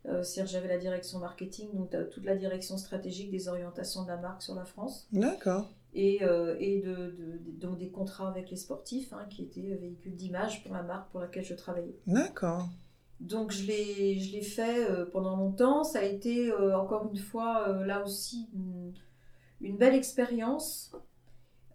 [0.06, 4.16] Euh, C'est-à-dire j'avais la direction marketing, donc toute la direction stratégique des orientations de la
[4.16, 5.06] marque sur la France.
[5.12, 5.70] D'accord.
[5.94, 6.20] et,
[6.60, 10.72] et de, de- donc des contrats avec les sportifs hein, qui étaient véhicules d'image pour
[10.74, 11.96] la marque pour laquelle je travaillais.
[12.06, 12.68] D'accord.
[13.20, 15.82] Donc je l'ai je l'ai fait euh, pendant longtemps.
[15.84, 20.92] Ça a été euh, encore une fois euh, là aussi une, belle expérience,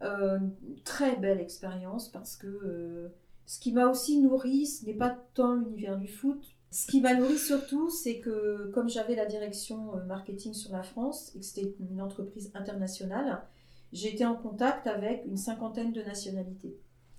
[0.01, 0.53] une
[0.83, 3.11] très belle expérience parce que
[3.45, 6.43] ce qui m'a aussi nourri, ce n'est pas tant l'univers du foot.
[6.71, 11.31] Ce qui m'a nourri surtout, c'est que comme j'avais la direction marketing sur la France
[11.35, 13.43] et que c'était une entreprise internationale,
[13.91, 16.75] j'ai été en contact avec une cinquantaine de nationalités.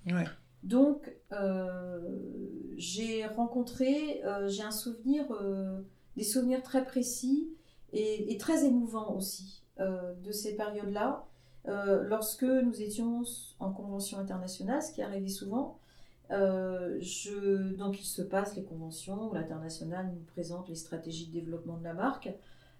[0.07, 0.25] Ouais.
[0.65, 2.01] Donc, euh,
[2.79, 5.81] j'ai rencontré, euh, j'ai un souvenir, euh,
[6.17, 7.51] des souvenirs très précis
[7.93, 11.25] et, très émouvants aussi de ces périodes-là.
[11.67, 13.23] Lorsque nous étions
[13.61, 15.79] en convention internationale, ce qui arrivait souvent,
[16.31, 21.85] donc il se passe les conventions où l'international nous présente les stratégies de développement de
[21.85, 22.31] la marque.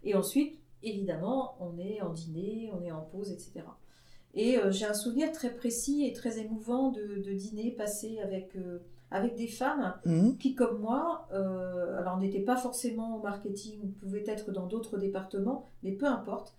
[0.03, 3.65] Et ensuite, évidemment, on est en dîner, on est en pause, etc.
[4.35, 8.57] Et euh, j'ai un souvenir très précis et très émouvant de, de dîner passé avec,
[8.57, 8.79] euh,
[9.11, 10.37] avec des femmes Mhm.
[10.39, 14.99] qui, comme moi, euh, alors n'étaient pas forcément au marketing, ou pouvaient être dans d'autres
[14.99, 16.57] départements, mais peu importe,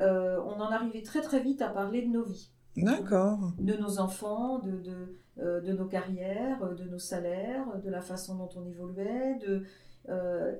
[0.00, 3.52] euh, on en arrivait très très vite à parler de nos vies, D'accord.
[3.58, 8.48] de nos enfants, de, de, de nos carrières, de nos salaires, de la façon dont
[8.56, 9.62] on évoluait, de,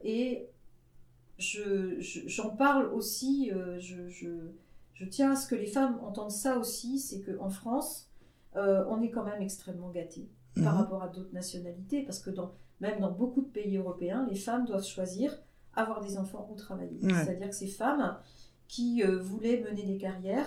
[0.04, 0.46] et
[1.38, 4.28] je- je- j'en parle aussi, je, je,
[4.94, 8.08] je tiens à ce que les femmes entendent ça aussi, c'est qu'en France,
[8.56, 10.28] euh, on est quand même extrêmement gâtés
[10.62, 10.80] par Mhm.
[10.80, 14.66] rapport à d'autres nationalités, parce que dans, même dans beaucoup de pays européens, les femmes
[14.66, 15.36] doivent choisir
[15.74, 16.98] avoir des enfants ou travailler.
[17.00, 18.18] C'est-à-dire que ces femmes
[18.68, 20.46] qui euh, voulaient mener des carrières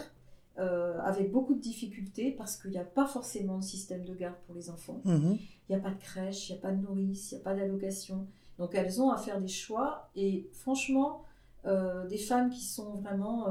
[0.59, 4.35] euh, avaient beaucoup de difficultés parce qu'il n'y a pas forcément de système de garde
[4.45, 5.01] pour les enfants.
[5.03, 5.37] Mhm.
[5.67, 7.43] Il n'y a pas de crèche, il n'y a pas de nourrice, il n'y a
[7.43, 8.27] pas d'allocation.
[8.59, 10.09] Donc elles ont à faire des choix.
[10.15, 11.23] Et franchement,
[11.65, 13.47] des femmes qui sont vraiment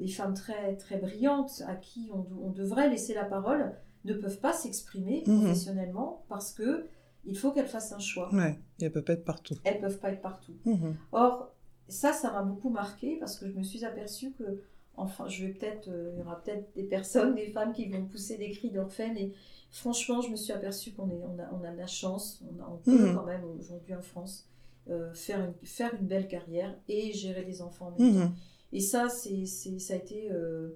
[0.00, 3.74] des femmes très, très brillantes, à qui on, on devrait laisser la parole,
[4.04, 5.40] ne peuvent pas s'exprimer Mhm.
[5.42, 6.86] professionnellement parce que
[7.24, 8.32] il faut qu'elles fassent un choix.
[8.32, 9.56] Ouais, et elles peuvent pas être partout.
[9.64, 10.54] Elles peuvent pas être partout.
[10.64, 10.94] Mhm.
[11.12, 11.52] Or,
[11.88, 14.62] ça, ça m'a beaucoup marqué parce que je me suis aperçue que,
[14.96, 18.04] enfin, je vais peut-être, euh, il y aura peut-être des personnes, des femmes qui vont
[18.06, 19.32] pousser des cris d'orfèvre, et
[19.70, 22.62] franchement, je me suis aperçue qu'on est, on a, on a de la chance, on,
[22.62, 23.14] a, on peut Mhm.
[23.16, 24.46] quand même aujourd'hui en France
[24.88, 28.32] euh, faire, une, faire une belle carrière et gérer des enfants en même temps.
[28.76, 30.68] Et ça, c'est, c'est, ça a été euh,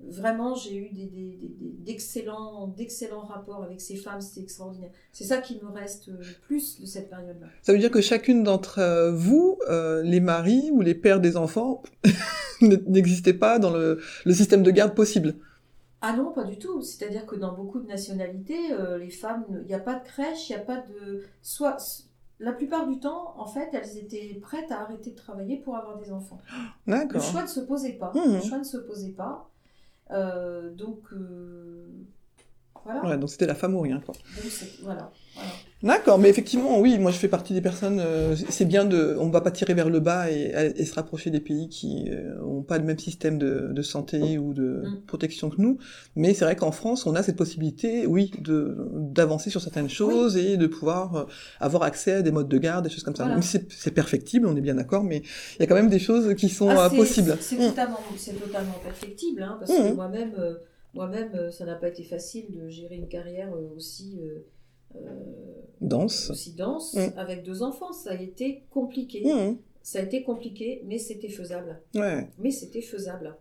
[0.00, 0.90] vraiment, j'ai eu
[1.84, 4.90] d'excellents, d'excellents rapports avec ces femmes, c'était extraordinaire.
[5.12, 7.48] C'est ça qui me reste le plus de cette période-là.
[7.60, 11.36] Ça veut dire que chacune d'entre euh, vous, euh, les maris ou les pères des
[11.36, 11.82] enfants,
[12.62, 15.34] n'existait pas dans le, le système de garde possible.
[16.00, 16.80] Ah non, pas du tout.
[16.80, 20.48] C'est-à-dire que dans beaucoup de nationalités, euh, les femmes, il n'y a pas de crèche,
[20.48, 21.22] il n'y a pas de...
[21.42, 21.76] Soit,
[22.38, 25.96] la plupart du temps, en fait, elles étaient prêtes à arrêter de travailler pour avoir
[25.96, 26.40] des enfants.
[26.86, 28.12] Le choix ne se posait pas.
[28.14, 28.34] Mhm.
[28.34, 29.50] Le choix ne se posait pas.
[30.10, 31.88] Euh, donc, euh,
[32.86, 33.08] voilà.
[33.08, 34.14] Ouais, donc c'était la femme ou rien, quoi.
[34.14, 35.10] Donc, c'est- voilà.
[35.34, 35.48] voilà.
[35.82, 38.00] D'accord, mais effectivement, oui, moi je fais partie des personnes.
[38.00, 40.94] euh, c'est bien de, on ne va pas tirer vers le bas et, et se
[40.94, 42.08] rapprocher des pays qui
[42.40, 45.02] n'ont pas le même système de, de santé ou de Mm.
[45.06, 45.76] protection que nous.
[46.16, 50.38] Mais c'est vrai qu'en France, on a cette possibilité, oui, de d'avancer sur certaines choses
[50.38, 51.24] et de pouvoir euh,
[51.60, 53.26] avoir accès à des modes de garde, des choses comme ça.
[53.26, 53.42] Voilà.
[53.42, 55.18] C'est perfectible, on est bien d'accord, mais
[55.56, 57.36] il y a quand même des choses qui sont Ah, euh, c'est- possibles.
[57.40, 57.68] C'est Mm.
[57.68, 57.98] totalement,
[58.40, 59.90] totalement perfectible, hein, parce Mhm.
[59.90, 60.54] que moi-même, euh,
[60.96, 64.40] moi-même, euh, ça n'a pas été facile de gérer une carrière euh, aussi, euh,
[65.80, 66.30] Danse.
[66.30, 67.12] aussi dense Mhm.
[67.16, 67.92] avec deux enfants.
[67.92, 69.22] Ça a été compliqué.
[69.24, 69.58] Mhm.
[69.82, 71.80] Ça a été compliqué, mais c'était faisable.
[71.94, 72.28] Ouais.
[72.38, 73.36] Mais c'était faisable.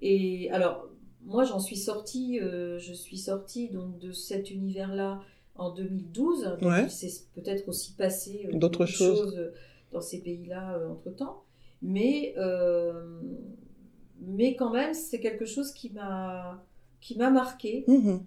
[0.00, 0.88] Et alors,
[1.22, 5.20] moi, j'en suis sortie, euh, je suis sortie donc de cet univers-là
[5.56, 6.44] en 2012.
[6.60, 6.84] Donc, Ouais.
[6.84, 9.36] il s'est peut-être aussi passé euh, D'autres choses.
[9.36, 9.52] euh,
[9.92, 11.42] dans ces pays-là entre temps.
[11.82, 12.34] Mais,
[14.20, 16.64] mais quand même, c'est quelque chose qui m'a
[17.00, 18.20] qui m'a marqué Mhm.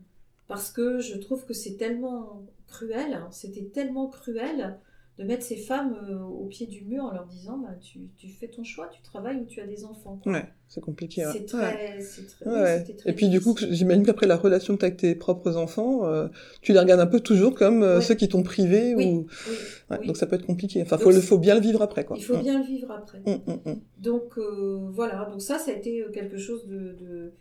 [0.47, 4.77] parce que je trouve que c'est tellement cruel, hein, c'était tellement cruel
[5.17, 8.29] de mettre ces femmes euh, au pied du mur en leur disant bah, tu, tu
[8.29, 10.17] fais ton choix, tu travailles ou tu as des enfants.
[10.23, 10.32] quoi.
[10.32, 11.25] Ouais, c'est compliqué.
[11.25, 11.34] ouais.
[11.34, 14.79] C'est très, c'est très, Ouais, très Et puis du coup, j'imagine qu'après la relation que
[14.79, 16.29] tu as avec tes propres enfants, euh,
[16.62, 19.55] tu les regardes un peu toujours comme euh, ceux qui t'ont privé Oui, ou oui,
[19.91, 20.08] Ouais, oui.
[20.08, 20.82] donc ça peut être compliqué.
[20.84, 22.15] Enfin, faut le faut bien le vivre après quoi.
[22.17, 23.19] il faut bien le vivre après.
[23.19, 23.82] Mm, mm, mm.
[23.97, 27.34] Donc voilà, donc ça, ça a été quelque chose de, de,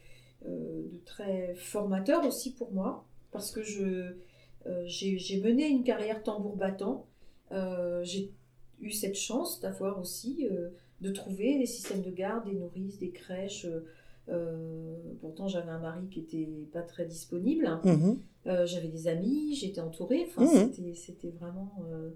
[0.46, 4.14] de très formateur aussi pour moi, parce que je
[4.66, 7.06] euh, j'ai mené une carrière tambour battant.
[7.52, 8.30] Euh, j'ai
[8.80, 10.70] eu cette chance d'avoir aussi euh,
[11.00, 13.64] de trouver des systèmes de garde, des nourrices, des crèches.
[13.64, 13.86] euh,
[14.28, 17.80] euh, pourtant, j'avais un mari qui était pas très disponible.
[17.84, 18.18] Mhm.
[18.46, 20.26] Euh, j'avais des amis, j'étais entourée.
[20.28, 20.94] Enfin, Mhm.
[20.94, 21.72] c'était, vraiment.
[21.90, 22.10] euh,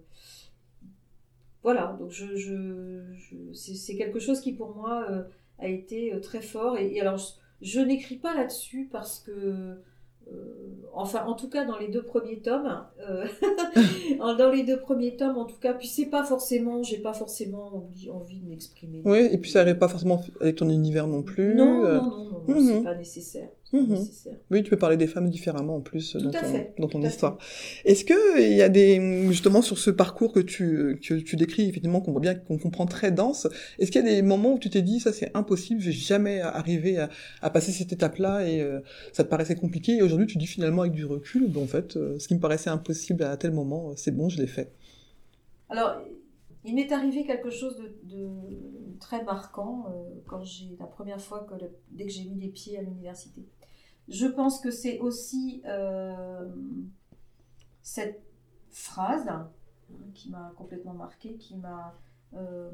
[1.63, 5.23] Voilà, donc je, je, je- c'est, quelque chose qui pour moi euh,
[5.59, 6.77] a été euh, très fort.
[6.77, 7.21] Et, et alors,
[7.62, 9.31] je, n'écris pas là-dessus parce que.
[9.31, 9.77] euh,
[10.92, 13.27] enfin, en tout cas, dans les deux premiers tomes, euh,
[14.18, 17.77] dans les deux premiers tomes, en tout cas, puis c'est pas forcément, j'ai pas forcément
[17.77, 19.03] envie, envie de m'exprimer.
[19.05, 21.55] Oui, et puis ça n'arrive pas forcément avec ton univers non plus.
[21.55, 22.66] Non, non, non, non, non, mhm.
[22.68, 23.48] c'est pas nécessaire.
[23.81, 24.37] Nécessaire.
[24.51, 26.39] Oui, tu peux parler des femmes différemment en plus euh, dans ton,
[26.79, 27.39] dans ton tout histoire.
[27.85, 31.63] Est-ce que il y a des justement sur ce parcours que tu que tu décris
[31.69, 33.49] effectivement qu'on voit bien qu'on comprend très dense.
[33.79, 35.93] Est-ce qu'il y a des moments où tu t'es dit ça c'est impossible, je vais
[35.93, 37.09] jamais arriver à,
[37.41, 38.81] à passer cette étape-là et euh,
[39.13, 41.97] ça te paraissait compliqué et aujourd'hui tu dis finalement avec du recul, ben, en fait
[41.97, 44.73] euh, ce qui me paraissait impossible à tel moment, euh, c'est bon, je l'ai fait.
[45.69, 46.03] Alors,
[46.65, 48.29] il m'est arrivé quelque chose de, de
[49.01, 52.49] très marquant euh, quand j'ai la première fois que le- dès que j'ai mis les
[52.49, 53.43] pieds à l'université.
[54.09, 56.49] Je pense que c'est aussi euh,
[57.83, 58.23] cette
[58.71, 59.51] phrase hein,
[60.15, 61.95] qui m'a complètement marquée, qui m'a
[62.35, 62.71] euh,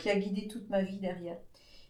[0.00, 1.38] qui a guidé toute ma vie derrière.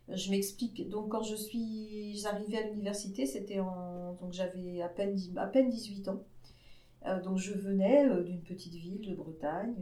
[0.08, 0.88] Je m'explique.
[0.88, 5.68] Donc, quand je suis arrivée à l'université, c'était en donc j'avais à peine à peine
[5.68, 6.22] 18 ans.
[7.06, 9.74] Euh, donc je venais d'une petite ville de Bretagne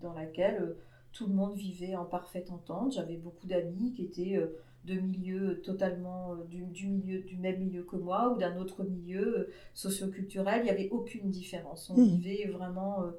[0.00, 0.76] dans laquelle
[1.12, 2.92] tout le monde vivait en parfaite entente.
[2.92, 4.40] J'avais beaucoup d'amis qui étaient
[4.86, 8.84] de milieux totalement euh, du, du milieu du même milieu que moi ou d'un autre
[8.84, 10.60] milieu euh, socioculturel.
[10.62, 11.90] Il n'y avait aucune différence.
[11.90, 12.16] On Mhm.
[12.16, 13.02] vivait vraiment.
[13.02, 13.10] euh,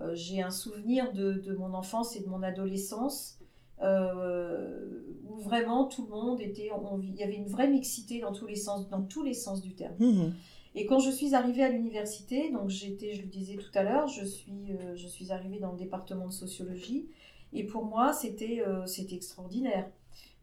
[0.00, 3.38] euh, J'ai un souvenir de, de mon enfance et de mon adolescence
[3.82, 6.70] euh, où vraiment tout le monde était.
[6.72, 9.34] on- on il y avait une vraie mixité dans tous les sens, dans tous les
[9.34, 9.94] sens du terme.
[9.98, 10.32] Mhm.
[10.74, 14.06] Et quand je suis arrivée à l'université, donc j'étais, je le disais tout à l'heure,
[14.08, 17.08] je suis, euh, je suis arrivée dans le département de sociologie.
[17.52, 19.90] Et pour moi, c'était euh, c'était extraordinaire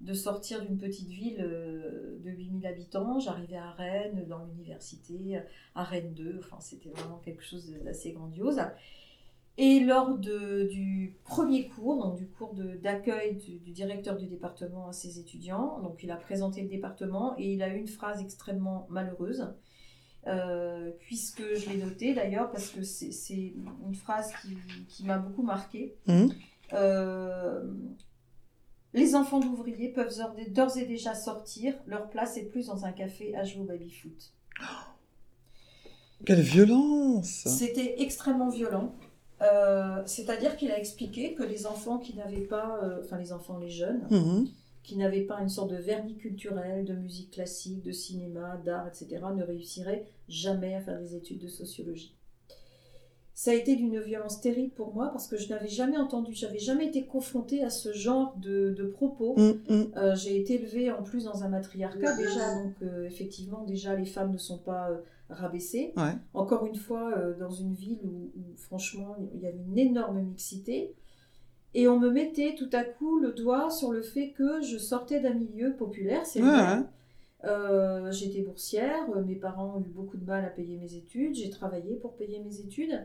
[0.01, 3.19] de sortir d'une petite ville euh, de 8000 habitants.
[3.19, 5.39] J'arrivais à Rennes, dans l'université,
[5.75, 6.39] à Rennes 2.
[6.39, 8.61] Enfin, c'était vraiment quelque chose d'assez grandiose.
[9.59, 14.87] Et lors de, du premier cours, donc du cours d'accueil du, du directeur du département
[14.87, 18.21] à ses étudiants, donc il a présenté le département et il a eu une phrase
[18.21, 19.47] extrêmement malheureuse,
[20.27, 23.53] euh, puisque je l'ai notée d'ailleurs parce que c'est
[23.87, 24.55] une phrase qui,
[24.87, 25.95] qui m'a beaucoup marquée.
[26.05, 26.29] Mhm.
[26.73, 27.63] Euh,
[28.97, 30.13] les enfants d'ouvriers peuvent
[30.49, 34.33] d'ores et- déjà sortir, leur place est plus dans un café à jouer au baby-foot.
[36.25, 38.93] Quelle violence C'était extrêmement violent.
[39.41, 43.57] Euh, C'est-à-dire qu'il a expliqué que les enfants qui n'avaient pas, euh, enfin les enfants,
[43.59, 44.47] les jeunes, Mhm.
[44.81, 49.21] qui n'avaient pas une sorte de vernis culturel, de musique classique, de cinéma, d'art, etc.,
[49.35, 52.15] ne réussiraient jamais à faire des études de sociologie.
[53.39, 56.57] Ça a été d'une violence terrible pour moi parce que je n'avais jamais entendu, j'avais
[56.57, 59.35] jamais été confrontée à ce genre de, de propos.
[59.37, 59.91] Mhm, mhm.
[59.95, 64.07] Euh, j'ai été élevée en plus dans un matriarcat déjà, donc euh, effectivement déjà les
[64.07, 64.97] femmes ne sont pas euh,
[65.29, 65.93] rabaissées.
[65.97, 66.15] Ouais.
[66.33, 70.19] Encore une fois, euh, dans une ville où, où, franchement il y avait une énorme
[70.23, 70.95] mixité.
[71.75, 75.19] Et on me mettait tout à coup le doigt sur le fait que je sortais
[75.19, 76.77] d'un milieu populaire, c'est Ouais, vrai.
[76.79, 76.83] ouais.
[77.45, 81.51] Euh, J'étais boursière, mes parents ont eu beaucoup de mal à payer mes études, j'ai
[81.51, 82.99] travaillé pour payer mes études.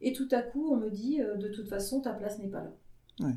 [0.00, 2.62] Et tout à coup, on me dit, euh, de toute façon, ta place n'est pas
[2.64, 2.72] là.
[3.20, 3.34] Ouais.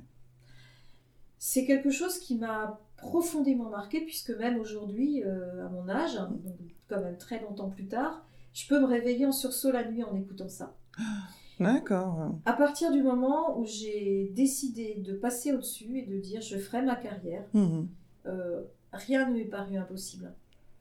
[1.38, 6.42] C'est quelque chose qui m'a profondément marqué, puisque même aujourd'hui, euh, à mon âge, donc
[6.90, 10.16] quand même très longtemps plus tard, je peux me réveiller en sursaut la nuit en
[10.16, 10.76] écoutant ça.
[11.60, 12.36] D'accord.
[12.46, 16.82] À partir du moment où j'ai décidé de passer au-dessus et de dire je ferai
[16.82, 17.88] ma carrière, Mhm.
[18.28, 18.62] euh,
[18.94, 20.34] rien ne m'est paru impossible.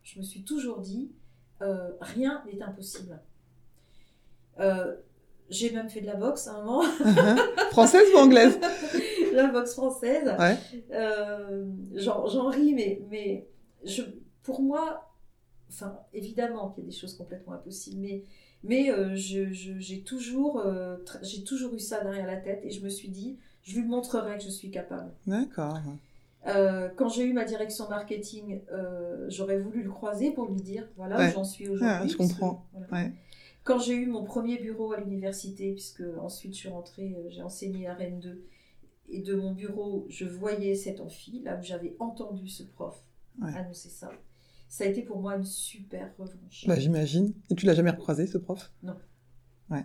[0.02, 1.10] Je me suis toujours dit
[1.62, 3.20] euh, rien n'est impossible.
[4.60, 4.94] Euh,
[5.50, 6.82] j'ai même fait de la boxe à un moment,
[7.70, 8.58] Française ou anglaise
[9.32, 10.30] la boxe française.
[10.38, 10.56] Ouais.
[10.92, 13.46] Euh, J'en ris, mais, mais
[13.84, 14.02] je,
[14.42, 15.10] pour moi,
[15.70, 18.24] enfin, évidemment qu'il y a des choses complètement impossibles, mais,
[18.64, 22.70] mais euh, je- je- j'ai toujours, euh, j'ai toujours eu ça derrière la tête et
[22.70, 25.12] je me suis dit, je lui montrerai que je suis capable.
[25.26, 25.78] D'accord.
[26.46, 28.60] Euh, quand j'ai eu ma direction marketing,
[29.28, 31.28] j'aurais voulu le croiser pour lui dire voilà Ouais.
[31.30, 31.86] où j'en suis aujourd'hui.
[31.88, 32.64] Ah, je parce que, comprends.
[32.72, 32.86] voilà.
[33.06, 33.12] Ouais.
[33.68, 37.42] Quand j'ai eu mon premier bureau à l'université, puisque ensuite je suis rentrée, euh, j'ai
[37.42, 38.42] enseigné à Rennes 2,
[39.10, 42.98] et de mon bureau, je voyais cet amphi, là où j'avais entendu ce prof
[43.42, 43.54] Ouais.
[43.54, 44.10] annoncer ça.
[44.68, 46.64] Ça a été pour moi une super revanche.
[46.66, 47.34] Bah, j'imagine.
[47.50, 48.72] Et tu l'as jamais recroisé, ce prof?
[48.82, 48.96] Non.
[49.68, 49.84] Ouais.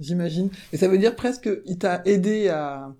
[0.00, 0.50] J'imagine.
[0.72, 2.94] Et ça veut dire presque qu'il t'a aidé à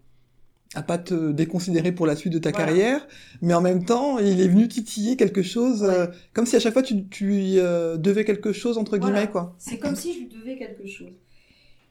[0.74, 2.66] à pas te déconsidérer pour la suite de ta Voilà.
[2.66, 3.09] carrière,
[3.42, 6.72] mais en même temps, il est venu titiller quelque chose, euh, comme si à chaque
[6.74, 9.14] fois tu, tu lui euh, devais quelque chose, entre Voilà.
[9.14, 9.56] guillemets, quoi.
[9.59, 11.12] C'est comme si je lui devais quelque chose.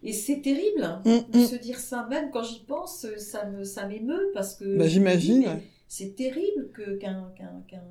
[0.02, 1.46] Et c'est terrible hein, Mm, de mm.
[1.46, 5.46] se dire ça, même quand j'y pense, ça me ça m'émeut parce que Bah, j'imagine,
[5.90, 7.84] c'est terrible que qu'un qu'un qu'un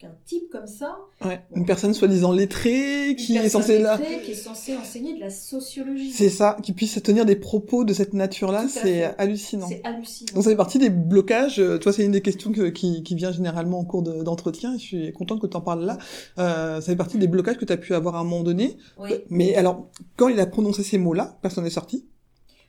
[0.00, 1.42] qu'un type comme ça, Ouais.
[1.54, 5.28] Une personne soi-disant lettrée, qui est censée là, lettrée, qui est censée enseigner de la
[5.28, 6.10] sociologie.
[6.10, 9.68] c'est ça, qui puisse tenir des propos de cette nature-là, c'est hallucinant.
[9.68, 10.32] C'est hallucinant.
[10.34, 11.60] Donc ça fait partie des blocages.
[11.60, 14.74] euh, Toi, c'est une des questions que- qui, qui vient généralement en cours de- d'entretien.
[14.74, 15.98] et je suis contente que tu en parles là.
[16.38, 18.78] Euh, ça fait partie des blocages que tu as pu avoir à un moment donné.
[18.98, 19.10] Oui.
[19.28, 22.06] Mais alors, quand il a prononcé ces mots-là, personne n'est sorti?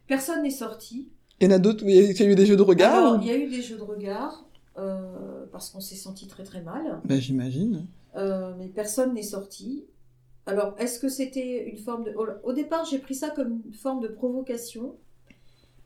[0.07, 1.07] Personne n'est sorti.
[1.39, 2.61] Il y en a d'autres, il y a il y a eu des jeux de
[2.61, 4.45] regard Alors, ou- il y a eu des jeux de regard
[4.81, 7.01] euh, parce qu'on s'est senti très très mal.
[7.05, 7.85] Ben, j'imagine.
[8.15, 9.85] Euh, mais personne n'est sorti.
[10.45, 12.13] Alors, est-ce que c'était une forme de...
[12.43, 14.95] au- départ, j'ai pris ça comme une forme de provocation,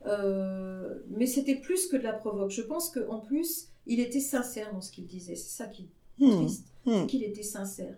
[0.06, 2.50] Euh, mais c'était plus que de la provoque.
[2.50, 5.34] Je pense qu'en plus, il était sincère dans ce qu'il disait.
[5.34, 5.82] C'est ça qui
[6.20, 6.30] est Hmm.
[6.44, 6.92] triste, Hmm.
[7.00, 7.96] c'est qu'il était sincère.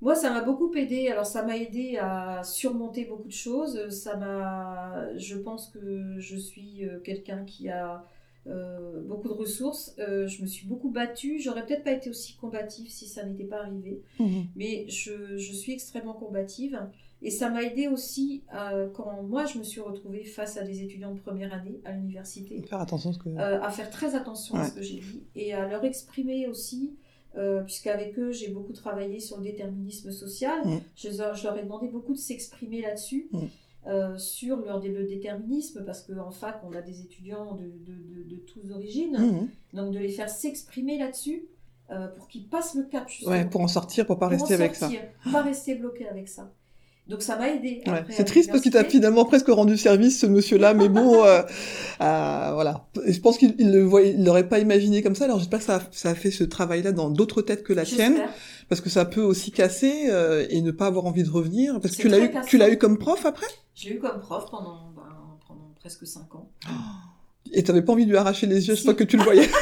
[0.00, 1.08] Moi, ça m'a beaucoup aidé.
[1.08, 3.88] Alors, ça m'a aidé à surmonter beaucoup de choses.
[3.90, 5.16] Ça m'a...
[5.16, 8.04] Je pense que je suis quelqu'un qui a
[8.48, 9.94] euh, beaucoup de ressources.
[9.98, 11.38] Euh, je me suis beaucoup battue.
[11.40, 14.02] J'aurais peut-être pas été aussi combative si ça n'était pas arrivé.
[14.18, 14.42] Hmm.
[14.56, 16.80] Mais je, je suis extrêmement combative.
[17.20, 18.44] Et ça m'a aidé aussi
[18.94, 22.62] quand moi, je me suis retrouvée face à des étudiants de première année à l'université
[22.62, 23.28] Faire attention à ce que.
[23.28, 26.94] euh, à faire très attention à ce que j'ai dit et à leur exprimer aussi,
[27.66, 30.60] puisqu'avec eux j'ai beaucoup travaillé sur le déterminisme social,
[30.96, 33.28] je, leur- je leur ai demandé beaucoup de s'exprimer là-dessus.
[33.86, 38.28] Euh, sur leur, le déterminisme, parce qu'en fac on a des étudiants de, de, de,
[38.28, 39.76] de toutes origines, Hmm.
[39.76, 41.44] donc de les faire s'exprimer là-dessus
[41.90, 43.08] euh, pour qu'ils passent le cap.
[43.08, 44.90] justement Ouais, pour en sortir, pour pas pour en rester avec ça.
[45.32, 46.50] Pas rester bloqué avec ça.
[47.06, 47.80] Donc ça m'a aidé.
[47.86, 48.04] Ouais.
[48.10, 51.40] C'est triste parce qu'il t'a finalement presque rendu service, ce monsieur-là, mais bon, euh,
[51.98, 52.86] voilà.
[53.06, 53.72] Je pense qu'il il
[54.22, 55.24] l'aurait pas imaginé comme ça.
[55.24, 57.84] Alors j'espère que ça a, ça a fait ce travail-là dans d'autres têtes que la
[57.86, 58.16] tienne.
[58.68, 61.80] Parce que ça peut aussi casser euh, et ne pas avoir envie de revenir.
[61.80, 62.46] Parce que tu l'as eu, cassant.
[62.48, 65.02] tu l'as eu comme prof après, Je l'ai eu comme prof pendant, ben,
[65.46, 66.50] pendant presque 5 ans.
[67.52, 68.82] et t'avais pas envie de lui arracher les yeux Si.
[68.84, 69.48] chaque fois que tu le voyais.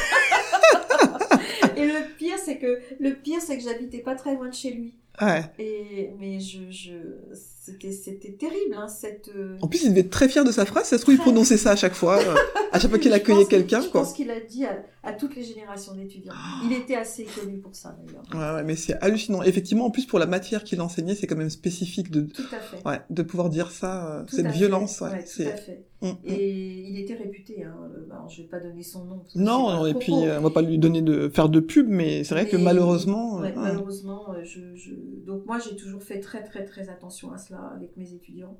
[1.77, 4.71] Et le pire, c'est que le pire, c'est que j'habitais pas très loin de chez
[4.71, 4.95] lui.
[5.21, 5.43] Ouais.
[5.59, 6.91] Et mais je, je
[7.33, 9.29] c'était c'était terrible hein, cette.
[9.35, 10.85] euh, En plus, il devait être très fier de sa phrase.
[10.87, 12.35] Ça se trouve, il prononçait ça à chaque fois, euh,
[12.71, 14.01] à chaque fois qu'il Je accueillait quelqu'un, Je quoi.
[14.03, 16.33] pense qu'il a dit à, à toutes les générations d'étudiants.
[16.63, 18.23] Il était assez connu pour ça d'ailleurs.
[18.33, 19.43] Ouais, ouais, mais c'est hallucinant.
[19.43, 22.59] Effectivement, en plus, pour la matière qu'il enseignait, c'est quand même spécifique de, Tout à
[22.59, 22.87] fait.
[22.87, 25.01] ouais, de pouvoir dire ça, euh, cette violence.
[25.01, 25.83] Ouais, Ouais, tout à fait.
[26.01, 26.15] Mm, mm.
[26.25, 27.63] Et il était réputé.
[27.63, 27.75] Hein.
[27.83, 29.23] euh, bah, alors, je vais pas donner son nom.
[29.35, 32.23] Non, non, et puis euh, on va pas lui donner de faire de pub, mais
[32.23, 34.93] c'est vrai que malheureusement, Ouais, euh, malheureusement, je, je...
[35.25, 38.57] donc moi j'ai toujours fait très très très attention à cela avec mes étudiants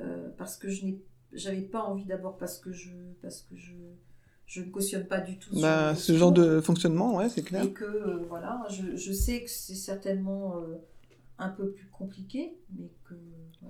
[0.00, 1.00] euh, parce que je n'ai,
[1.32, 2.90] j'avais pas envie d'abord parce que je,
[3.22, 3.72] parce que je,
[4.46, 7.28] je ne cautionne pas du tout ce bah, genre de ce genre de fonctionnement, ouais,
[7.28, 7.62] c'est clair.
[7.62, 10.76] et que euh, voilà, je, je sais que c'est certainement euh,
[11.38, 13.14] un peu plus compliqué, mais que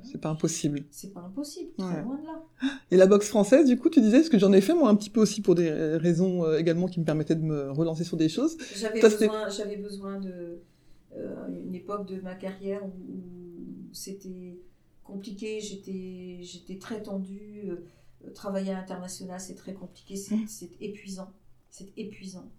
[0.03, 0.84] C'est pas impossible.
[0.90, 2.03] c'est pas impossible, très Ouais.
[2.03, 2.42] loin de là.
[2.90, 4.95] Et la boxe française, du coup, tu disais, ce que j'en ai fait moi un
[4.97, 8.16] petit peu aussi pour des raisons euh, également qui me permettaient de me relancer sur
[8.16, 8.57] des choses.
[8.76, 10.59] J'avais besoin, j'avais besoin de
[11.16, 14.59] euh, une époque de ma carrière où, où c'était
[15.03, 17.62] compliqué, j'étais, j'étais très tendue.
[17.68, 17.76] euh,
[18.34, 20.47] travailler à l'international, c'est très compliqué, c'est, Mm.
[20.49, 21.30] c'est épuisant.
[21.68, 22.51] C'est épuisant.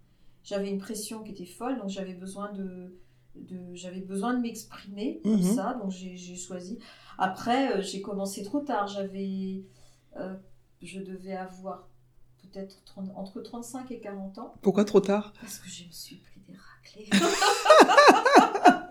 [0.43, 2.93] J'avais une pression qui était folle, donc j'avais besoin de
[3.73, 6.79] j'avais besoin de m'exprimer comme ça, donc j'ai, choisi.
[7.17, 8.88] Après, euh, j'ai commencé trop tard.
[8.88, 9.63] J'avais,
[10.17, 10.36] euh,
[10.81, 11.88] je devais avoir
[12.41, 14.53] peut-être 30 entre 35 et 40 ans.
[14.61, 15.33] Pourquoi trop tard?
[15.41, 17.09] Parce que je me suis pris des raclés.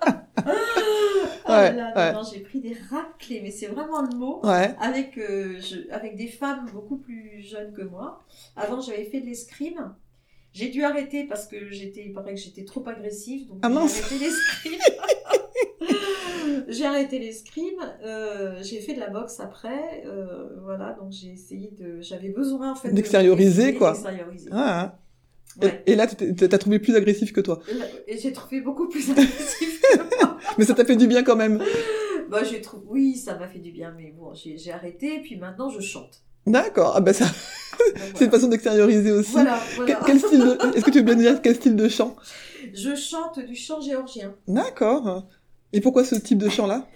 [1.46, 4.40] Ah Ouais, j'ai pris des raclés, mais c'est vraiment le mot.
[4.44, 4.74] Ouais.
[4.80, 8.24] Avec, euh, je- avec des femmes beaucoup plus jeunes que moi.
[8.56, 9.94] Avant, j'avais fait de l'escrime.
[10.54, 13.76] J'ai dû arrêter parce que j'étais, il paraît que j'étais trop agressive, donc Ah j'ai
[13.76, 14.78] arrêté l'escrime.
[16.68, 17.80] j'ai arrêté l'escrime.
[18.04, 20.92] euh, j'ai fait de la boxe après, euh, voilà.
[21.00, 23.92] Donc j'ai essayé de, j'avais besoin en fait de- D'extérioriser, quoi.
[23.92, 24.48] d'extérioriser.
[24.52, 24.92] Ah, hein.
[25.62, 25.82] Et- Ouais.
[25.86, 27.60] Et, là, t'as trouvé plus agressif que toi.
[28.08, 30.38] Et j'ai trouvé beaucoup plus agressif que moi.
[30.58, 31.62] Mais ça t'a fait du bien quand même.
[32.28, 35.36] Bah, j'ai trouvé, oui, ça m'a fait du bien, mais bon, j'ai arrêté, et puis
[35.36, 36.22] maintenant je chante.
[36.46, 36.92] D'accord.
[36.96, 37.32] Ah bah ça, Donc,
[38.14, 39.32] c'est une façon d'extérioriser aussi.
[39.32, 40.00] Voilà, Quel, voilà.
[40.06, 40.76] quel style de...
[40.76, 42.16] Est-ce que tu veux bien dire quel style de chant?
[42.72, 44.34] Je chante du chant géorgien.
[44.48, 45.26] D'accord.
[45.72, 46.86] Et pourquoi ce type de chant-là?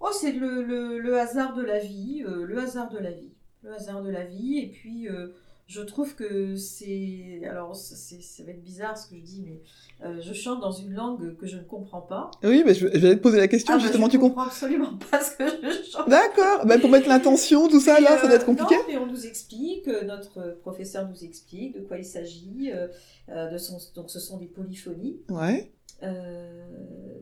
[0.00, 3.32] Oh, c'est le, le, le hasard de la vie, euh, le hasard de la vie,
[3.62, 5.28] le hasard de la vie, et puis euh,
[5.70, 9.62] je trouve que c'est, alors ça va être bizarre ce que je dis, mais
[10.04, 12.32] euh, je chante dans une langue que je ne comprends pas.
[12.42, 14.42] Oui, mais je, je vais te poser la question, Ah, bah, justement, je tu comprends.
[14.42, 16.08] absolument pas ce que je chante.
[16.08, 16.66] D'accord.
[16.66, 18.74] Bah, pour mettre l'intention, tout ça, là, ça doit euh, être compliqué.
[18.74, 22.72] Non, mais on nous explique, euh, notre professeur nous explique de quoi il s'agit.
[22.74, 22.88] euh,
[23.28, 25.20] euh, de son, donc ce sont des polyphonies.
[25.28, 25.70] Ouais.
[26.02, 26.66] Euh,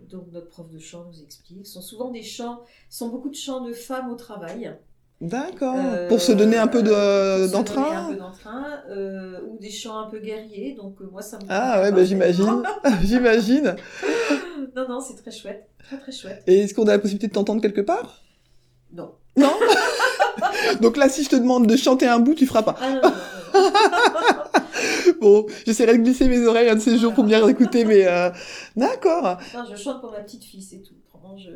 [0.08, 1.66] donc notre prof de chant nous explique.
[1.66, 4.74] Ce sont souvent des chants, ce sont beaucoup de chants de femmes au travail.
[5.20, 5.74] D'accord.
[5.76, 8.06] Euh, pour se donner un peu de- pour se donner d'entrain.
[8.06, 10.74] un peu d'entrain, euh, ou des chants un peu guerriers.
[10.76, 11.42] Donc euh, moi ça me.
[11.48, 12.62] Ah ouais, bah j'imagine.
[13.02, 13.74] j'imagine.
[14.76, 16.42] Non non, c'est très chouette, très très chouette.
[16.46, 18.22] Et est-ce qu'on a la possibilité de t'entendre quelque part?
[18.92, 19.12] Non.
[19.36, 19.50] Non?
[20.80, 22.76] Donc là, si je te demande de chanter un bout, tu feras pas.
[22.80, 23.10] Ah non non
[23.54, 23.70] non.
[23.70, 25.12] non.
[25.20, 28.30] Bon, j'essaierai de glisser mes oreilles un de ces jours pour bien écouter, mais euh...
[28.76, 29.38] d'accord.
[29.68, 30.94] Je chante pour ma petite fille, c'est tout.
[31.12, 31.50] Autrement, je...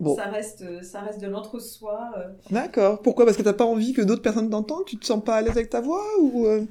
[0.00, 0.16] Bon.
[0.16, 2.10] ça reste, ça reste de l'entre-soi.
[2.18, 2.28] euh.
[2.50, 3.00] D'accord.
[3.00, 3.24] Pourquoi?
[3.24, 4.84] Parce que t'as pas envie que d'autres personnes t'entendent?
[4.86, 6.64] Tu te sens pas à l'aise avec ta voix ou euh,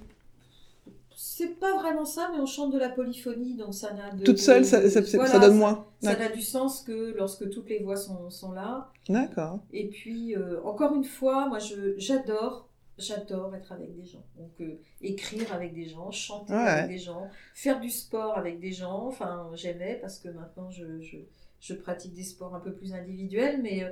[1.15, 4.23] C'est pas vraiment ça, mais on chante de la polyphonie, donc ça n'a de...
[4.23, 7.49] toute seule, ça, ça, ça- Voilà, ça donne moins Ça n'a du sens que lorsque
[7.49, 8.91] toutes les voix sont, sont là.
[9.07, 9.59] D'accord.
[9.71, 11.59] Et puis, euh, encore une fois, moi,
[11.97, 12.67] j'adore,
[12.97, 14.23] j'adore être avec des gens.
[14.37, 16.59] Donc, euh, écrire avec des gens, chanter Ouais.
[16.59, 19.07] avec des gens, faire du sport avec des gens.
[19.07, 21.17] Enfin, j'aimais parce que maintenant, je, je,
[21.63, 23.89] je pratique des sports un peu plus individuels, mais euh,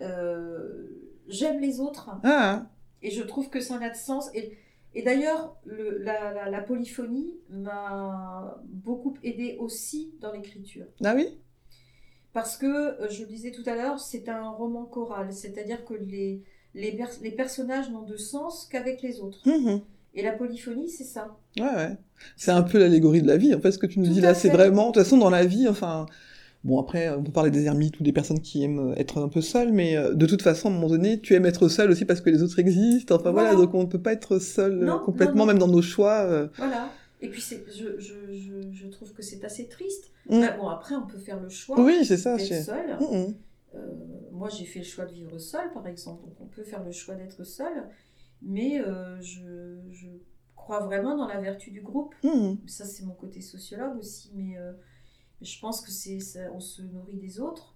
[0.00, 0.86] euh,
[1.28, 2.10] j'aime les autres.
[2.24, 2.66] Ah,
[3.02, 4.30] Et je trouve que ça n'a de sens.
[4.34, 4.56] Et,
[4.94, 10.86] et d'ailleurs, le- la, la, la polyphonie m'a beaucoup aidé aussi dans l'écriture.
[11.04, 11.38] ah oui?
[12.32, 15.32] Parce que, euh, je le disais tout à l'heure, c'est un roman choral.
[15.32, 16.42] C'est-à-dire que les,
[16.74, 19.46] les, pers- les personnages n'ont de sens qu'avec les autres.
[19.46, 19.80] Mhm.
[20.14, 21.36] Et la polyphonie, c'est ça.
[21.58, 21.96] Ouais, ouais.
[22.36, 23.54] C'est un peu l'allégorie de la vie.
[23.54, 25.30] En fait, ce que tu nous Tout dis là, c'est vraiment, de toute façon, dans
[25.30, 26.06] la vie, enfin,
[26.64, 29.40] bon, après, on peut parler des ermites ou des personnes qui aiment être un peu
[29.40, 32.04] seules, mais euh, de toute façon, à un moment donné, tu aimes être seul aussi
[32.04, 33.14] parce que les autres existent.
[33.16, 33.64] Enfin, voilà, Voilà.
[33.66, 35.46] donc on ne peut pas être seul euh, Non, complètement, non, non.
[35.52, 36.20] même dans nos choix.
[36.22, 36.48] euh.
[36.56, 36.90] Voilà.
[37.22, 40.10] Et puis, je, je, je, je trouve que c'est assez triste.
[40.28, 40.42] Mm.
[40.42, 42.36] Ah, bon, après, on peut faire le choix Oui, c'est ça.
[42.36, 42.96] d'être seul.
[43.00, 43.34] Mhm.
[43.74, 43.78] Euh,
[44.32, 46.22] moi, j'ai fait le choix de vivre seul, par exemple.
[46.24, 47.72] Donc, on peut faire le choix d'être seul,
[48.42, 49.40] mais euh, je,
[50.56, 52.14] crois vraiment dans la vertu du groupe.
[52.24, 52.58] Mhm.
[52.66, 54.72] Ça, c'est mon côté sociologue aussi, mais euh,
[55.42, 56.20] je pense que c'est,
[56.50, 57.74] on se nourrit des autres.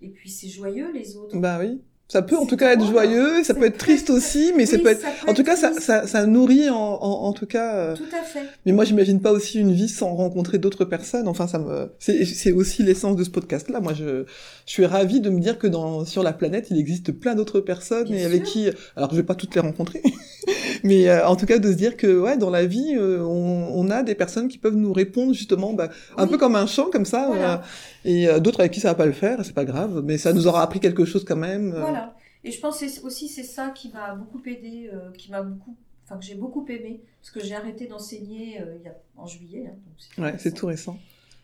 [0.00, 1.38] Et puis, c'est joyeux, les autres.
[1.38, 1.82] Bah oui.
[2.12, 4.78] Ça peut en tout cas être joyeux, ça peut être très- triste aussi, mais ça
[4.78, 5.00] peut être...
[5.00, 7.74] ça peut En tout être cas, ça, ça, ça nourrit en, en, en tout cas...
[7.76, 8.40] euh, Tout à fait.
[8.66, 11.28] Mais moi, j'imagine pas aussi une vie sans rencontrer d'autres personnes.
[11.28, 13.80] Enfin, ça me, c'est, c'est aussi l'essence de ce podcast-là.
[13.80, 14.24] Moi, je,
[14.66, 17.60] je suis ravie de me dire que dans, sur la planète, il existe plein d'autres
[17.60, 20.02] personnes Bien et avec qui, alors je vais pas toutes les rencontrer,
[20.84, 23.70] mais euh, en tout cas de se dire que, ouais, dans la vie, euh, on,
[23.74, 26.88] on a des personnes qui peuvent nous répondre justement, bah, un peu comme un chant,
[26.90, 27.62] comme ça, Voilà.
[28.04, 30.32] Et euh, d'autres avec qui ça va pas le faire, c'est pas grave, mais ça
[30.32, 31.72] nous aura appris quelque chose quand même.
[31.74, 31.80] euh.
[31.80, 32.16] Voilà.
[32.44, 35.42] Et je pense que c'est aussi c'est ça qui m'a beaucoup aidé, euh, qui m'a
[35.42, 38.94] beaucoup, enfin que j'ai beaucoup aimé, parce que j'ai arrêté d'enseigner euh, il y a,
[39.16, 39.66] en juillet.
[39.68, 40.56] hein, donc c'est tout Ouais, c'est récent.
[40.56, 40.98] tout récent.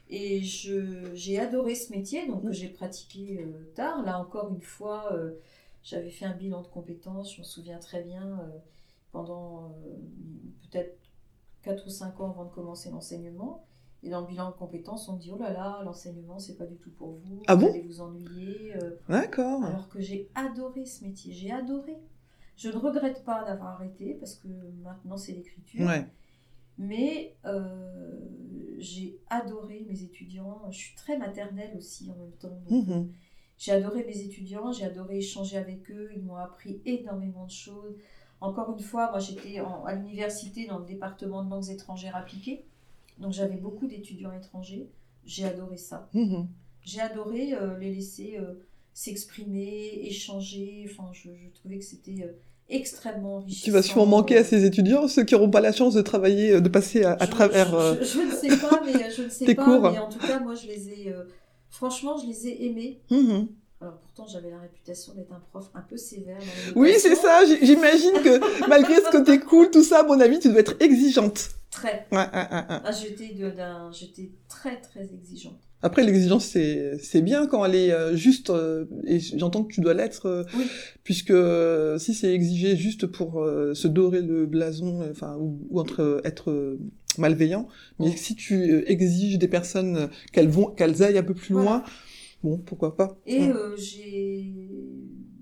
[0.09, 2.53] Et je j'ai adoré ce métier, donc Mm.
[2.53, 3.45] j'ai pratiqué
[3.75, 4.03] tard.
[4.05, 5.13] Là encore une fois,
[5.83, 8.41] j'avais fait un bilan de compétences, je me souviens très bien,
[9.13, 9.75] pendant
[10.71, 10.97] peut-être
[11.63, 13.65] 4 ou 5 ans avant de commencer l'enseignement.
[14.07, 16.77] Et dans le bilan de compétences, on dit oh là là, l'enseignement c'est pas du
[16.77, 18.77] tout pour vous, Ah vous bon allez vous ennuyer.
[18.77, 19.65] euh, D'accord.
[19.65, 21.97] alors que j'ai adoré ce métier, j'ai adoré.
[22.57, 24.47] Je ne regrette pas d'avoir arrêté parce que
[24.83, 25.85] maintenant c'est l'écriture.
[25.87, 26.07] Ouais.
[26.79, 28.21] Mais euh,
[28.79, 30.63] j'ai adoré mes étudiants.
[30.71, 32.61] Je suis très maternelle aussi en même temps.
[32.69, 33.13] donc, Mhm.
[33.59, 36.11] J'ai adoré mes étudiants, j'ai adoré échanger avec eux.
[36.15, 37.97] Ils m'ont appris énormément de choses.
[38.43, 42.67] Encore une fois, moi j'étais à l'université dans le département de langues étrangères appliquées.
[43.19, 44.89] Donc j'avais beaucoup d'étudiants étrangers.
[45.25, 46.09] J'ai adoré ça.
[46.15, 46.47] Mhm.
[46.85, 48.55] J'ai adoré euh, les laisser euh,
[48.95, 50.87] s'exprimer, échanger.
[50.91, 52.33] Enfin, je, je trouvais que c'était euh,
[52.69, 53.65] extrêmement enrichissant.
[53.65, 56.61] Tu vas sûrement manquer à ces étudiants, ceux qui n'auront pas la chance de travailler,
[56.61, 57.71] de passer à, à Je- travers.
[58.03, 59.65] Je, ne sais pas, mais je ne sais pas.
[59.65, 59.91] cours.
[59.91, 61.15] Mais en tout cas, moi, je les ai.
[61.71, 63.01] franchement, je les ai aimés.
[63.11, 63.49] mhm.
[63.79, 66.39] Alors pourtant, j'avais la réputation d'être un prof un peu sévère.
[66.75, 67.43] dans Oui, c'est ça.
[67.63, 71.51] J'imagine que malgré ce côté cool, tout ça, à mon avis, tu dois être exigeante.
[71.77, 72.07] Très.
[72.11, 72.81] Ouais, ouais, ouais.
[72.85, 75.61] Ah, j'étais très très exigeante.
[75.83, 79.93] Après, l'exigence, c'est bien quand elle est euh, juste, euh, et j'entends que tu dois
[79.93, 80.65] l'être, euh, Oui.
[81.05, 81.35] puisque
[81.99, 83.35] si c'est exigé juste pour
[83.75, 86.79] se dorer le blason, enfin, ou, ou entre être
[87.19, 87.69] malveillant,
[88.01, 91.69] mais si tu exiges des personnes qu'elles vont, qu'elles aillent un peu plus Voilà.
[91.71, 91.85] loin,
[92.43, 93.19] bon, pourquoi pas.
[93.27, 94.51] Et euh, j'ai,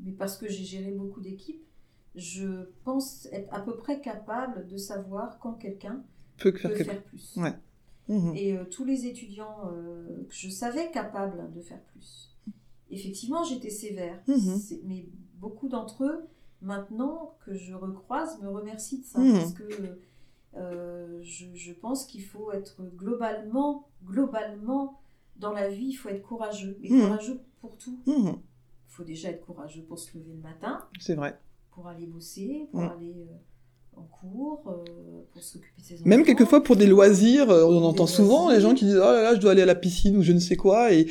[0.04, 1.62] mais parce que j'ai géré beaucoup d'équipes,
[2.16, 6.02] je pense être à peu près capable de savoir quand quelqu'un
[6.38, 7.36] Peut que faire quelque faire plus.
[7.36, 7.52] Ouais.
[8.08, 8.34] Mhm.
[8.36, 12.36] Et euh, tous les étudiants euh, que je savais capables de faire plus.
[12.90, 14.20] Effectivement, j'étais sévère.
[14.26, 15.06] C'est- mais
[15.36, 16.24] beaucoup d'entre eux,
[16.60, 19.32] maintenant que je recroise, me remercient de ça Mhm.
[19.32, 19.98] parce que
[20.56, 25.00] euh, je, je pense qu'il faut être globalement, globalement,
[25.36, 26.78] dans la vie, il faut être courageux.
[26.82, 27.98] Et courageux pour tout.
[28.06, 28.34] Il
[28.86, 31.36] faut déjà être courageux pour se lever le matin, C'est vrai.
[31.72, 33.26] pour aller bosser, pour aller
[33.96, 36.02] en cours, euh, pour s'occuper de ses enfants.
[36.06, 39.12] Même quelquefois pour des loisirs, euh, on en entend souvent les gens qui disent oh
[39.12, 41.06] là là je dois aller à la piscine ou je ne sais quoi et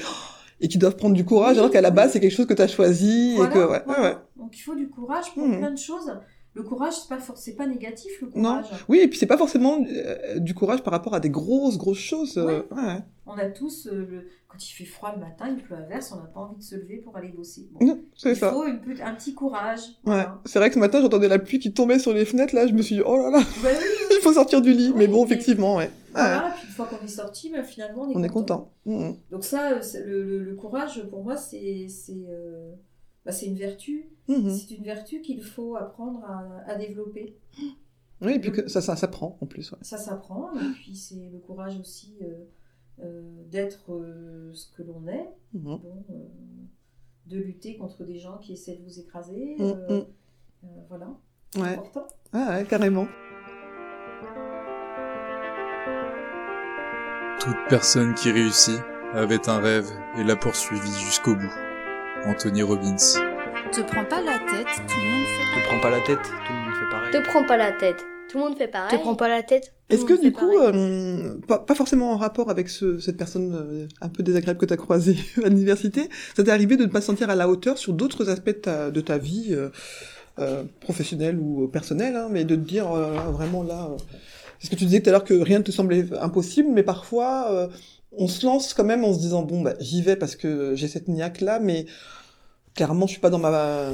[0.62, 2.54] et qui doivent prendre du courage Oui, alors qu'à la base c'est quelque chose que
[2.54, 4.02] tu as choisi Voilà, et que ouais, ouais, voilà.
[4.04, 4.16] ouais.
[4.38, 5.58] Donc il faut du courage pour Mhm.
[5.58, 6.12] plein de choses.
[6.56, 8.60] Le courage, c'est pas for- pas négatif le Non.
[8.62, 8.86] courage.
[8.88, 11.98] Oui, et puis c'est pas forcément euh, du courage par rapport à des grosses grosses
[11.98, 12.38] choses.
[12.38, 13.00] euh, ouais.
[13.26, 16.12] On a tous euh, le quand il fait froid le matin, il pleut à verse,
[16.12, 17.68] on n'a pas envie de se lever pour aller bosser.
[17.72, 18.52] Bon, Non, c'est il ça.
[18.52, 19.80] faut une un petit courage.
[20.06, 20.26] Ouais.
[20.46, 22.74] C'est vrai que ce matin j'entendais la pluie qui tombait sur les fenêtres là, je
[22.74, 24.90] me suis dit oh là là, Bah oui, il faut sortir du lit.
[24.90, 25.86] Oui, Mais bon, mais- effectivement, ouais.
[25.86, 25.90] Ouais.
[26.14, 26.54] voilà.
[26.56, 28.72] Puis une fois qu'on est sorti, bah, finalement on est, On est content.
[28.86, 29.16] Mhm.
[29.32, 29.72] Donc ça,
[30.06, 31.88] le, le- le courage pour moi, c'est
[33.26, 34.10] bah, c'est une vertu.
[34.28, 34.50] Mhm.
[34.50, 37.38] C'est une vertu qu'il faut apprendre à, à développer.
[38.22, 39.72] Oui, et puis que ça, ça, ça prend en plus.
[39.72, 39.78] Ouais.
[39.82, 42.46] Ça s'apprend, et puis c'est le courage aussi euh,
[43.04, 45.64] euh, d'être euh, ce que l'on est, Mhm.
[45.64, 46.14] bon, euh,
[47.28, 49.58] de lutter contre des gens qui essaient de vous écraser.
[49.60, 50.04] Euh,
[50.88, 51.08] voilà,
[51.58, 51.74] Ouais.
[51.74, 52.08] important.
[52.32, 53.08] Ah ouais, carrément.
[57.40, 58.80] Toute personne qui réussit
[59.14, 61.52] avait un rêve et l'a poursuivi jusqu'au bout.
[62.26, 62.96] Anthony Robbins.
[63.72, 66.54] Te prends pas la tête, tout le monde fait Te prends pas la tête, tout
[66.54, 67.12] le monde fait pareil.
[67.12, 68.06] Te prends pas la tête.
[68.30, 68.98] Tout le monde fait pareil.
[68.98, 69.74] Te prends pas la tête.
[69.90, 73.00] tout Est-ce le que monde du coup, euh, pas, pas forcément en rapport avec ce,
[73.00, 76.78] cette personne euh, un peu désagréable que tu as croisée à l'université, ça t'est arrivé
[76.78, 79.18] de ne pas se sentir à la hauteur sur d'autres aspects de ta, de ta
[79.18, 79.70] vie euh,
[80.40, 83.90] euh, professionnelle ou personnelle, hein, mais de te dire euh, vraiment là...
[83.92, 83.98] euh,
[84.60, 87.52] parce que tu disais tout à l'heure que rien ne te semblait impossible, mais parfois
[87.52, 87.68] euh,
[88.18, 90.88] on se lance quand même en se disant bon bah j'y vais parce que j'ai
[90.88, 91.86] cette niaque là, mais
[92.76, 93.92] clairement je suis pas dans ma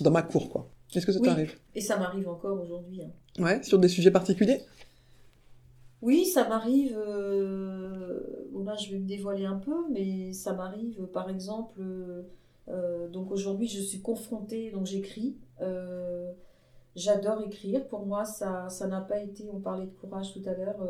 [0.00, 0.68] dans ma cour quoi.
[0.94, 1.26] Est-ce que ça Oui.
[1.28, 1.54] t'arrive?
[1.74, 3.02] Et ça m'arrive encore aujourd'hui.
[3.02, 3.42] hein.
[3.42, 4.62] Ouais, sur des sujets particuliers?
[6.02, 6.96] Oui, ça m'arrive.
[6.98, 11.80] euh, Bon, là, je vais me dévoiler un peu, mais ça m'arrive, par exemple,
[12.68, 15.36] euh, donc aujourd'hui, je suis confrontée, donc j'écris.
[16.96, 17.86] J'adore écrire.
[17.86, 19.48] Pour moi, ça ça n'a pas été.
[19.52, 20.80] On parlait de courage tout à l'heure.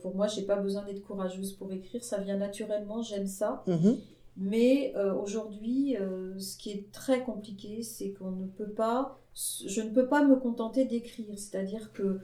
[0.00, 2.02] Pour moi, j'ai pas besoin d'être courageuse pour écrire.
[2.02, 3.02] Ça vient naturellement.
[3.02, 3.62] J'aime ça.
[3.66, 3.96] Mhm.
[4.38, 5.96] Mais aujourd'hui,
[6.38, 9.18] ce qui est très compliqué, c'est qu'on ne peut pas.
[9.34, 11.38] Je ne peux pas me contenter d'écrire.
[11.38, 12.20] C'est-à-dire que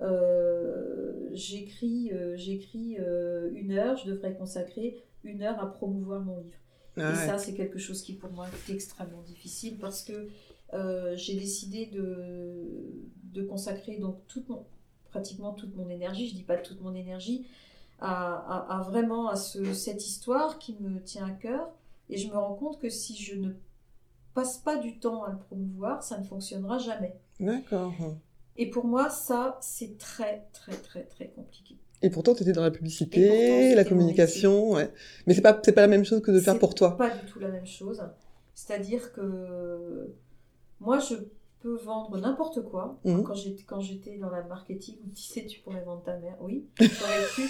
[0.00, 6.38] euh, j'écris euh, j'écris euh, une heure, je devrais consacrer une heure à promouvoir mon
[6.38, 6.58] livre.
[6.96, 10.28] Ah et ça, c'est quelque chose qui pour moi est extrêmement difficile parce que
[11.14, 12.64] j'ai décidé de,
[13.32, 14.66] de consacrer donc toute mon,
[15.14, 17.46] pratiquement toute mon énergie, je dis pas toute mon énergie,
[18.00, 21.70] à, à, vraiment à ce, cette histoire qui me tient à cœur.
[22.10, 23.50] Et je me rends compte que si je ne
[24.34, 27.14] passe pas du temps à le promouvoir, ça ne fonctionnera jamais.
[27.38, 27.94] D'accord.
[28.56, 31.76] Et pour moi, ça, c'est très, très, très, très compliqué.
[32.02, 34.92] Et pourtant, tu étais dans la publicité, la communication, ouais.
[35.26, 36.96] Mais c'est pas, pas la même chose que de faire pour toi.
[36.96, 38.02] pas du tout la même chose.
[38.54, 40.12] C'est-à-dire que
[40.80, 41.14] moi, je
[41.64, 42.98] peux vendre n'importe quoi.
[43.04, 43.22] Mmh.
[43.22, 46.36] Quand j'étais, quand j'étais dans la marketing, tu sais, tu pourrais vendre ta mère.
[46.42, 47.48] Oui, j'aurais pu.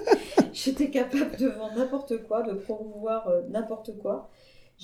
[0.54, 4.30] j'étais capable de vendre n'importe quoi, de promouvoir euh, n'importe quoi.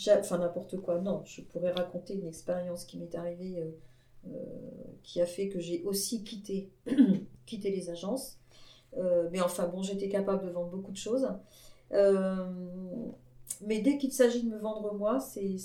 [0.09, 1.22] Enfin, n'importe quoi, non.
[1.24, 3.59] Je pourrais raconter une expérience qui m'est arrivée.
[3.59, 3.70] Euh,
[4.29, 4.33] euh,
[5.05, 6.68] qui a fait que j'ai aussi quitté,
[7.47, 8.39] quitté les agences.
[9.31, 11.29] Mais enfin bon, j'étais capable de vendre beaucoup de choses.
[11.93, 15.57] Mais dès qu'il s'agit de me vendre moi, c'est,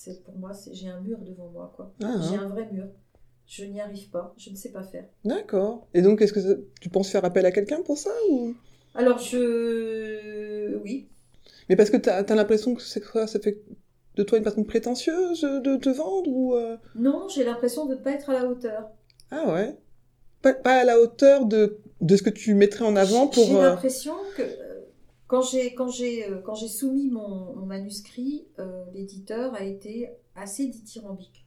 [0.00, 1.72] c'est, pour moi, j'ai un mur devant moi.
[1.76, 1.92] Quoi.
[2.02, 2.22] Ah, hein.
[2.28, 2.86] j'ai un vrai mur.
[3.46, 5.04] Je n'y arrive pas, je ne sais pas faire.
[5.24, 5.88] D'accord.
[5.92, 8.54] Et donc, est-ce que tu penses faire appel à quelqu'un pour ça ou...
[8.94, 10.76] Alors, je.
[10.78, 11.08] Oui.
[11.68, 13.60] Mais parce que tu as, l'impression que c'est ça, ça fait
[14.16, 16.76] de toi une personne prétentieuse de te vendre ou euh?
[16.94, 18.90] Non, j'ai l'impression de ne pas être à la hauteur.
[19.30, 19.76] Ah ouais
[20.42, 23.44] pas, à la hauteur de, de ce que tu mettrais en avant pour...
[23.44, 24.42] J'ai euh, l'impression que
[25.30, 28.48] quand j'ai quand j'ai quand j'ai soumis mon, manuscrit,
[28.92, 31.46] l'éditeur a été assez dithyrambique.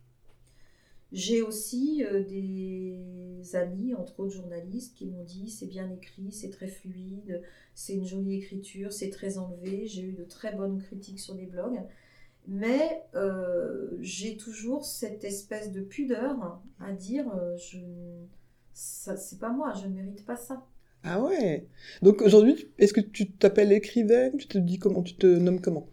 [1.11, 2.97] J'ai aussi des
[3.55, 7.43] amis, entre autres journalistes, qui m'ont dit c'est bien écrit, c'est très fluide,
[7.75, 9.85] c'est une jolie écriture, c'est très enlevé.
[9.85, 11.81] J'ai eu de très bonnes critiques sur les blogs.
[12.47, 17.79] Mais euh, j'ai toujours cette espèce de pudeur à dire euh, je
[18.73, 20.65] c'est pas moi, je ne mérite pas ça.
[21.03, 21.65] Ah ouais.
[22.01, 24.37] Donc aujourd'hui, est-ce que tu t'appelles écrivaine?
[24.37, 25.01] Tu te dis comment?
[25.03, 25.87] Tu te nommes comment?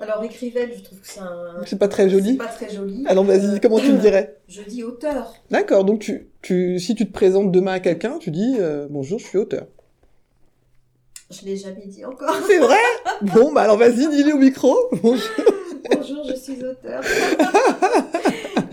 [0.00, 1.64] Alors écrivaine, je trouve que c'est un.
[1.66, 2.32] C'est pas très joli.
[2.32, 3.04] C'est pas très joli.
[3.06, 4.36] Alors vas-y, comment tu me dirais?
[4.48, 5.34] Je dis auteur.
[5.50, 5.84] D'accord.
[5.84, 9.26] Donc tu, tu, si tu te présentes demain à quelqu'un, tu dis euh, bonjour, je
[9.26, 9.66] suis auteur.
[11.30, 12.34] Je l'ai jamais dit encore.
[12.46, 12.76] C'est vrai?
[13.22, 14.74] Bon, bah alors vas-y, dis-le au micro.
[15.02, 15.28] Bonjour.
[15.90, 17.02] Bonjour, je suis auteur.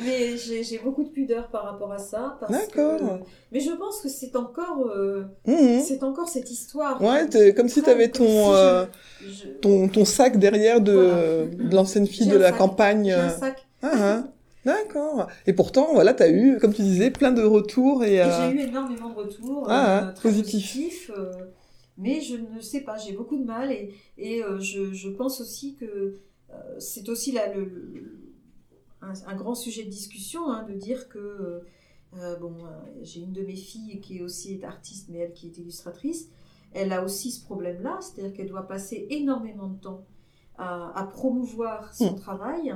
[0.05, 2.37] mais j'ai beaucoup de pudeur par rapport à ça.
[2.49, 3.19] D'accord.
[3.51, 5.81] Mais je pense que c'est encore, euh, mhm.
[5.81, 7.01] c'est encore cette histoire.
[7.01, 8.85] Ouais, comme si tu avais ton, euh,
[9.61, 13.11] ton, ton, sac derrière de, de l'ancienne fille de la campagne.
[13.11, 13.65] un sac.
[13.81, 14.27] Ah, hein.
[14.65, 15.27] D'accord.
[15.45, 18.03] Et pourtant, voilà, tu as eu, comme tu disais, plein de retours.
[18.03, 21.11] Et, et j'ai euh, eu énormément de retours ah, très positifs.
[21.97, 25.39] Mais je ne sais pas, j'ai beaucoup de mal et, et euh, je, je, pense
[25.39, 28.24] aussi que euh, c'est aussi là le,
[29.25, 31.61] un, grand sujet de discussion hein, de dire que
[32.17, 32.55] euh, bon,
[33.01, 36.29] j'ai une de mes filles qui est aussi artiste, mais elle qui est illustratrice.
[36.73, 40.05] Elle a aussi ce problème-là, c'est-à-dire qu'elle doit passer énormément de temps
[40.57, 42.19] à, à promouvoir son mmh.
[42.19, 42.75] travail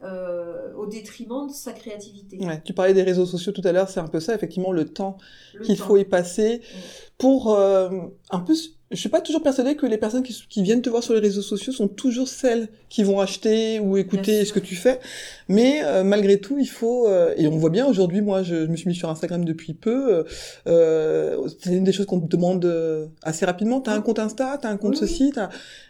[0.00, 2.38] euh, au détriment de sa créativité.
[2.64, 5.18] tu parlais des réseaux sociaux tout à l'heure, c'est un peu ça, effectivement, le temps
[5.64, 6.60] qu'il faut y passer
[7.18, 7.90] pour euh,
[8.30, 8.54] un peu
[8.90, 11.42] je suis pas toujours persuadée que les personnes qui, viennent te voir sur les réseaux
[11.42, 15.00] sociaux sont toujours celles qui vont acheter ou écouter ce que tu fais.
[15.48, 18.22] Mais euh, malgré tout, il faut et on voit bien aujourd'hui.
[18.22, 20.24] Moi, je, me suis mis sur Instagram depuis peu.
[20.66, 23.80] c'est une des choses qu'on te demande assez rapidement.
[23.80, 25.32] T'as un compte Insta, t'as un compte ceci,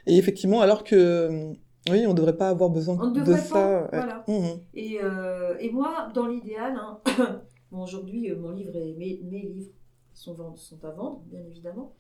[0.07, 1.55] et effectivement, alors que
[1.91, 3.89] oui, on ne devrait pas avoir besoin de ça.
[3.93, 4.25] Voilà.
[4.27, 4.61] Mmh.
[4.75, 7.01] Et, euh, et, moi, dans l'idéal, hein,
[7.71, 9.71] bon, aujourd'hui, euh, mon livre et mes, mes livres
[10.13, 11.95] sont, sont, à vendre, bien évidemment.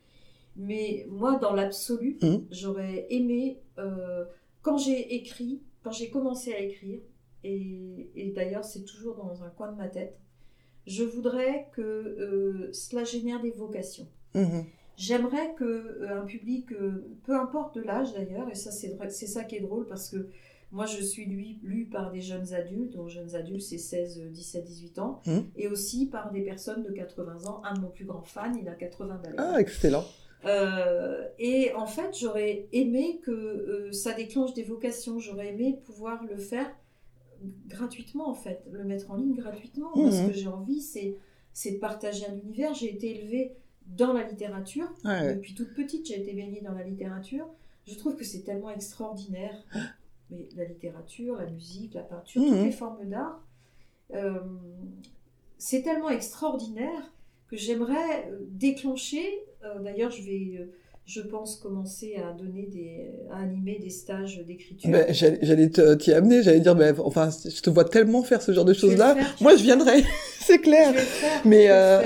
[0.59, 2.37] Mais moi, dans l'absolu, mmh.
[2.51, 4.25] j'aurais aimé, euh,
[4.63, 7.01] quand j'ai écrit, quand j'ai commencé à écrire,
[7.45, 10.19] et, et d'ailleurs, c'est toujours dans un coin de ma tête,
[10.87, 14.09] je voudrais que cela génère des vocations.
[14.35, 14.61] Mmh.
[14.99, 19.45] J'aimerais que euh, un public, euh, peu importe de l'âge d'ailleurs, et ça c'est ça
[19.45, 20.29] qui est drôle parce que
[20.73, 24.65] moi je suis lu, lu par des jeunes adultes, dont jeunes adultes c'est 16, 17,
[24.65, 25.39] 18 ans, mmh.
[25.55, 27.63] et aussi par des personnes de 80 ans.
[27.65, 29.37] Un de nos plus grands fans, il a 80 balais.
[29.39, 30.05] Ah excellent.
[30.45, 35.19] Euh, et en fait, j'aurais aimé que ça déclenche des vocations.
[35.19, 36.71] J'aurais aimé pouvoir le faire
[37.67, 39.91] gratuitement, en fait, le mettre en ligne gratuitement.
[39.95, 40.11] Mmh.
[40.11, 41.17] Ce que j'ai envie, c'est,
[41.53, 42.75] c'est de partager un univers.
[42.75, 44.89] J'ai été élevée dans la littérature.
[45.05, 47.49] Depuis toute petite, j'ai été baignée dans la littérature.
[47.87, 49.55] Je trouve que c'est tellement extraordinaire
[50.31, 53.43] mais la littérature, la musique, la peinture, toutes les formes d'art.
[55.57, 57.13] c'est tellement extraordinaire
[57.51, 59.45] que j'aimerais déclencher.
[59.83, 60.69] D'ailleurs, je vais
[61.09, 64.91] je pense, commencer à donner des, à animer des stages d'écriture.
[64.91, 68.67] Ben, j'allais t'y amener, j'allais dire, ben, enfin, je te vois tellement faire ce genre
[68.67, 69.17] de choses-là.
[69.41, 70.05] Moi, je viendrai,
[70.39, 70.93] c'est clair.
[71.47, 72.03] Mais euh,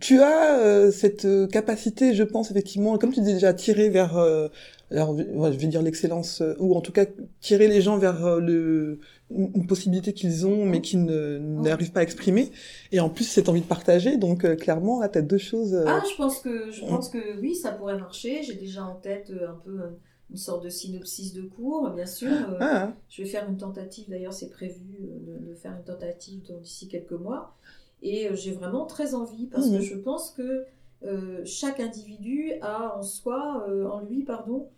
[0.00, 4.18] tu as euh, cette euh, capacité, je pense, effectivement, comme tu dis déjà, tirer vers,
[4.18, 4.48] euh,
[4.90, 7.06] alors, je vais dire l'excellence, ou en tout cas
[7.40, 12.52] tirer les gens vers le une possibilité qu'ils ont mais qu'ils n'arrivent pas à exprimer.
[12.92, 14.16] Et en plus cette envie de partager.
[14.16, 17.40] Donc euh, clairement là t'as deux choses euh, ah je pense que je pense que
[17.40, 18.42] oui ça pourrait marcher.
[18.42, 19.80] J'ai déjà en tête euh, un peu
[20.30, 22.30] une sorte de synopsis de cours bien sûr
[22.60, 22.92] ah.
[23.08, 24.04] je vais faire une tentative.
[24.08, 27.56] D'ailleurs c'est prévu de, faire une tentative d'ici quelques mois.
[28.02, 29.82] Et j'ai vraiment très envie parce que mmh.
[29.82, 30.66] je pense que
[31.44, 34.68] chaque individu a en soi en lui pardon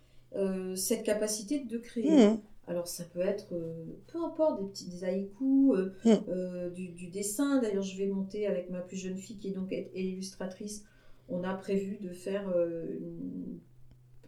[0.75, 2.39] cette capacité de créer mmh.
[2.69, 6.17] Alors ça peut être, euh, peu importe, des petits haïkus, euh, hmm.
[6.29, 7.59] euh, du, dessin.
[7.59, 10.83] D'ailleurs, je vais monter avec ma plus jeune fille qui est donc illustratrice.
[11.29, 12.43] On a prévu de faire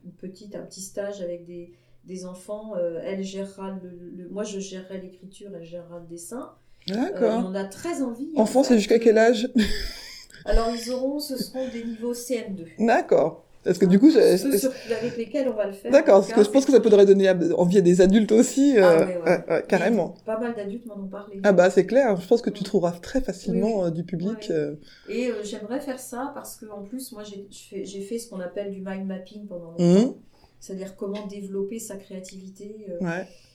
[0.04, 2.76] une, petite, un petit stage avec des, enfants.
[3.04, 6.54] elle gérera le, moi je gérerai l'écriture, elle gérera le dessin.
[6.88, 7.43] D'accord.
[7.47, 8.32] on a très envie.
[8.36, 9.49] Enfants, c'est jusqu'à quel âge?
[10.45, 12.86] Alors ils auront, ce seront des niveaux CM2.
[12.86, 13.45] D'accord.
[13.64, 15.91] Parce que du coup, ceux avec lesquels on va le faire.
[15.91, 19.05] D'accord, parce que je pense que ça pourrait donner envie à des adultes aussi, euh,
[19.26, 20.16] ah, carrément.
[20.26, 21.39] pas mal d'adultes m'en ont parlé.
[21.43, 24.49] Ah bah c'est clair, je pense que tu trouveras très facilement euh, du public.
[24.49, 24.76] Euh.
[25.09, 28.82] Et j'aimerais faire ça parce que en plus, moi j'ai fait ce qu'on appelle du
[28.82, 30.16] mind mapping pendant longtemps, mmh.
[30.59, 32.88] c'est-à-dire comment développer sa créativité.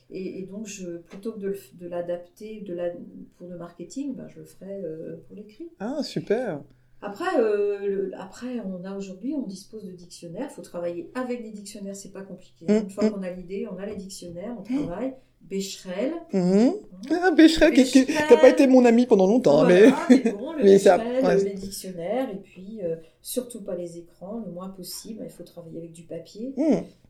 [0.09, 2.91] Et, et, donc, je, plutôt que de, l'adapter de la,
[3.37, 4.81] pour le marketing, ben, je le ferai
[5.27, 5.69] pour l'écrit.
[5.81, 6.61] Ah, super
[7.01, 10.47] après, euh, après, on a aujourd'hui, on dispose de dictionnaires.
[10.51, 12.65] Il faut travailler avec des dictionnaires, c'est pas compliqué.
[12.65, 13.11] Mmh, Une fois mmh.
[13.11, 15.15] qu'on a l'idée, on a les dictionnaires, on travaille.
[15.41, 16.11] Becherel.
[16.33, 16.69] Mmh.
[17.11, 19.65] Ah, Becherel, qui n'a pas été mon ami pendant longtemps.
[19.65, 19.91] mais...
[20.09, 24.51] mais bon, le mais ça, les dictionnaires, et puis euh, surtout pas les écrans, le
[24.51, 25.21] moins possible.
[25.23, 26.53] Il faut travailler avec du papier.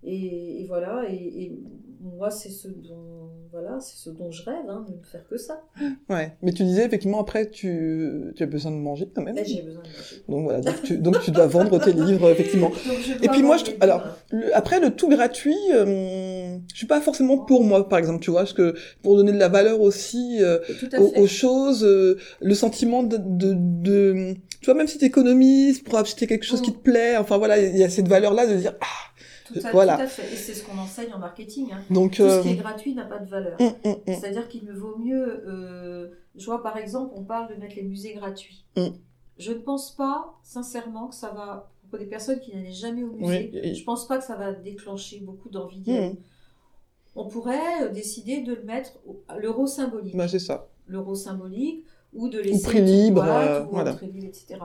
[0.04, 1.52] Et, voilà, et,
[2.00, 5.38] moi, c'est ce dont, voilà, c'est ce dont je rêve, hein, de ne faire que
[5.38, 5.64] ça.
[6.10, 9.36] Ouais, mais tu disais effectivement après, tu, tu as besoin de manger quand même.
[9.36, 10.24] Ben, j'ai besoin de manger.
[10.30, 12.72] Donc voilà, donc tu, dois vendre tes livres effectivement.
[13.22, 14.04] et puis moi, je, alors
[14.54, 16.37] après le tout gratuit, euh,
[16.72, 19.38] je suis pas forcément pour moi, par exemple, tu vois, parce que pour donner de
[19.38, 20.60] la valeur aussi euh,
[21.16, 25.98] aux, choses, euh, le sentiment de, de, de, tu vois, même si tu économises pour
[25.98, 26.76] acheter quelque chose qui mm.
[26.76, 29.08] te plaît, enfin voilà, il y a cette valeur là de dire ah
[29.48, 29.96] tout à, voilà.
[29.96, 30.34] tout à fait.
[30.34, 31.72] Et c'est ce qu'on enseigne en marketing.
[31.72, 31.82] Hein.
[31.90, 33.60] Donc, tout ce qui est euh, gratuit n'a pas de valeur.
[33.60, 33.96] Hum, hum.
[34.08, 35.44] C'est-à-dire qu'il me vaut mieux.
[35.48, 38.66] Euh, je vois par exemple, on parle de mettre les musées gratuits.
[39.38, 41.72] Je ne pense pas, sincèrement, que ça va.
[41.90, 44.52] Pour des personnes qui n'allaient jamais au musée, je ne pense pas que ça va
[44.52, 45.92] déclencher beaucoup d'envie d'y.
[47.18, 48.92] On pourrait euh, décider de le mettre
[49.38, 50.16] l'euro symbolique.
[50.16, 50.70] Bah, c'est ça.
[50.88, 53.98] L'euro symbolique ou de laisser ou prix libre, ou voilà.
[54.02, 54.60] libre, etc.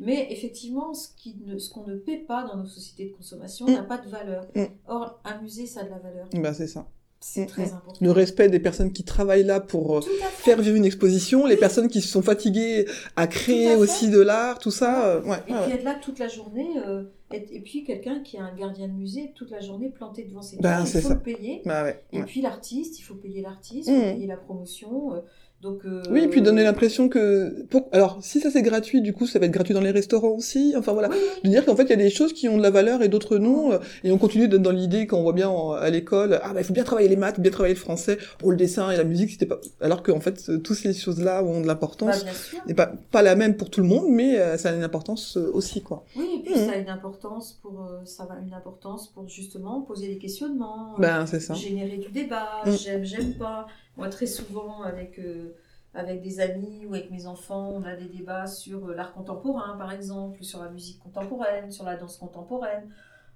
[0.00, 3.72] Mais effectivement, ce qu'on ne, paie pas dans nos sociétés de consommation mm.
[3.72, 4.46] n'a pas de valeur.
[4.56, 4.64] Mm.
[4.88, 6.26] Or, un musée, ça a de la valeur.
[6.34, 6.88] Bah, c'est ça.
[7.22, 7.98] C'est très important.
[8.00, 11.88] Le respect des personnes qui travaillent là pour euh, faire vivre une exposition, les personnes
[11.88, 15.06] qui se sont fatiguées à créer aussi de l'art, tout ça.
[15.06, 18.44] Euh, ouais, et puis être là toute la journée, euh, et, puis quelqu'un qui a
[18.44, 21.60] un gardien de musée toute la journée planté devant ses ben, il faut le payer.
[21.66, 24.14] Bah, et puis l'artiste, il faut payer l'artiste, il faut mm.
[24.14, 25.22] payer la promotion.
[25.62, 26.02] Donc, euh...
[26.10, 27.64] Oui, et puis donner l'impression que...
[27.66, 27.90] Pour...
[27.92, 30.72] Alors, si ça c'est gratuit, du coup, ça va être gratuit dans les restaurants aussi.
[30.74, 31.10] Enfin voilà,
[31.44, 33.08] de dire qu'en fait, il y a des choses qui ont de la valeur et
[33.08, 33.72] d'autres non.
[33.72, 36.64] Euh, et on continue d'être dans l'idée qu'on voit bien à l'école, ah bah il
[36.64, 39.30] faut bien travailler les maths, bien travailler le français, pour le dessin et la musique,
[39.32, 39.58] c'était pas...
[39.82, 42.24] Alors qu'en fait, euh, toutes ces choses-là ont de l'importance.
[42.24, 42.30] Bah,
[42.66, 45.36] et pas, pas la même pour tout le monde, mais euh, ça a une importance
[45.36, 46.04] aussi, quoi.
[46.16, 46.66] Oui, et puis mmh.
[46.66, 47.86] ça a une importance pour...
[48.06, 50.94] ça a une importance pour justement poser des questionnements.
[50.98, 51.52] Ben, c'est ça.
[51.52, 52.70] Générer du débat, mmh.
[52.70, 53.66] j'aime, j'aime pas.
[53.96, 55.54] Moi, très souvent, avec, euh,
[55.94, 59.76] avec des amis ou avec mes enfants, on a des débats sur euh, l'art contemporain,
[59.76, 62.88] par exemple, sur la musique contemporaine, sur la danse contemporaine.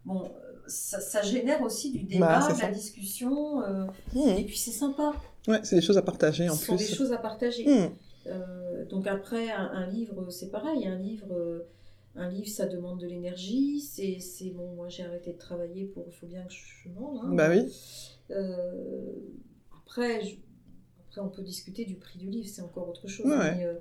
[0.04, 0.30] Bon,
[0.66, 4.38] ça, ça génère aussi du débat, bah, de la discussion, euh, mmh.
[4.38, 5.14] et puis c'est sympa.
[5.48, 6.78] Ouais, c'est des choses à partager en Ce plus.
[6.78, 7.66] Ce sont des choses à partager.
[7.66, 8.88] Mmh.
[8.88, 11.64] donc après, un, livre, c'est pareil, un livre...
[12.16, 13.80] Un livre, ça demande de l'énergie.
[13.80, 16.04] C'est, bon, moi j'ai arrêté de travailler pour.
[16.06, 17.18] Il faut bien que je mange.
[17.24, 17.34] Hein.
[17.34, 17.68] Bah oui.
[19.86, 23.26] Après, je, on peut discuter du prix du livre, c'est encore autre chose.
[23.30, 23.74] Euh,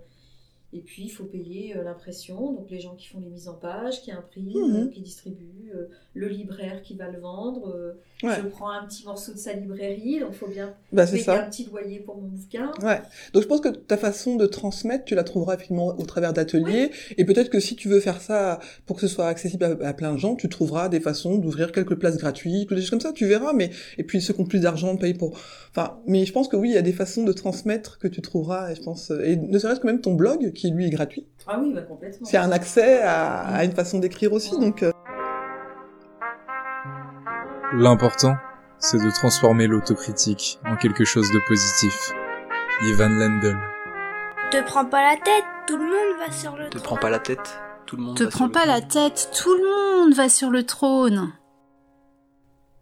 [0.73, 3.53] et puis, il faut payer euh, l'impression, donc les gens qui font les mises en
[3.53, 4.89] page, qui prix, mhm.
[4.89, 5.71] qui distribuent.
[5.75, 7.69] euh, le libraire qui va le vendre.
[7.69, 7.93] Euh,
[8.23, 11.49] je prends un petit morceau de sa librairie, donc il faut bien bah, payer un
[11.49, 12.71] petit loyer pour mon bouquin.
[12.81, 13.01] Ouais.
[13.33, 16.91] Donc je pense que ta façon de transmettre, tu la trouveras effectivement au travers d'ateliers.
[17.17, 20.13] Et peut-être que si tu veux faire ça pour que ce soit accessible à, plein
[20.13, 23.11] de gens, tu trouveras des façons d'ouvrir quelques places gratuites ou des choses comme ça,
[23.11, 23.51] tu verras.
[23.51, 25.37] Mais et puis ceux qui ont plus d'argent payent pour.
[25.71, 28.21] Enfin, mais je pense que oui, il y a des façons de transmettre que tu
[28.21, 28.71] trouveras.
[28.71, 31.27] Et je pense, et ne serait-ce que même ton blog qui lui est gratuit.
[31.47, 32.25] Ah oui, bah, complètement.
[32.25, 34.83] C'est un accès à, une façon d'écrire aussi, donc.
[34.83, 34.91] Euh,
[37.73, 38.35] L'important,
[38.77, 42.11] c'est de transformer l'autocritique en quelque chose de positif.
[42.83, 43.57] Ivan Lendl.
[44.51, 46.81] Te prends pas la tête, tout le monde va sur le trône.
[46.81, 50.03] Te prends pas la tête, tout le monde Te prends pas la tête, tout le
[50.03, 51.31] monde va sur le trône.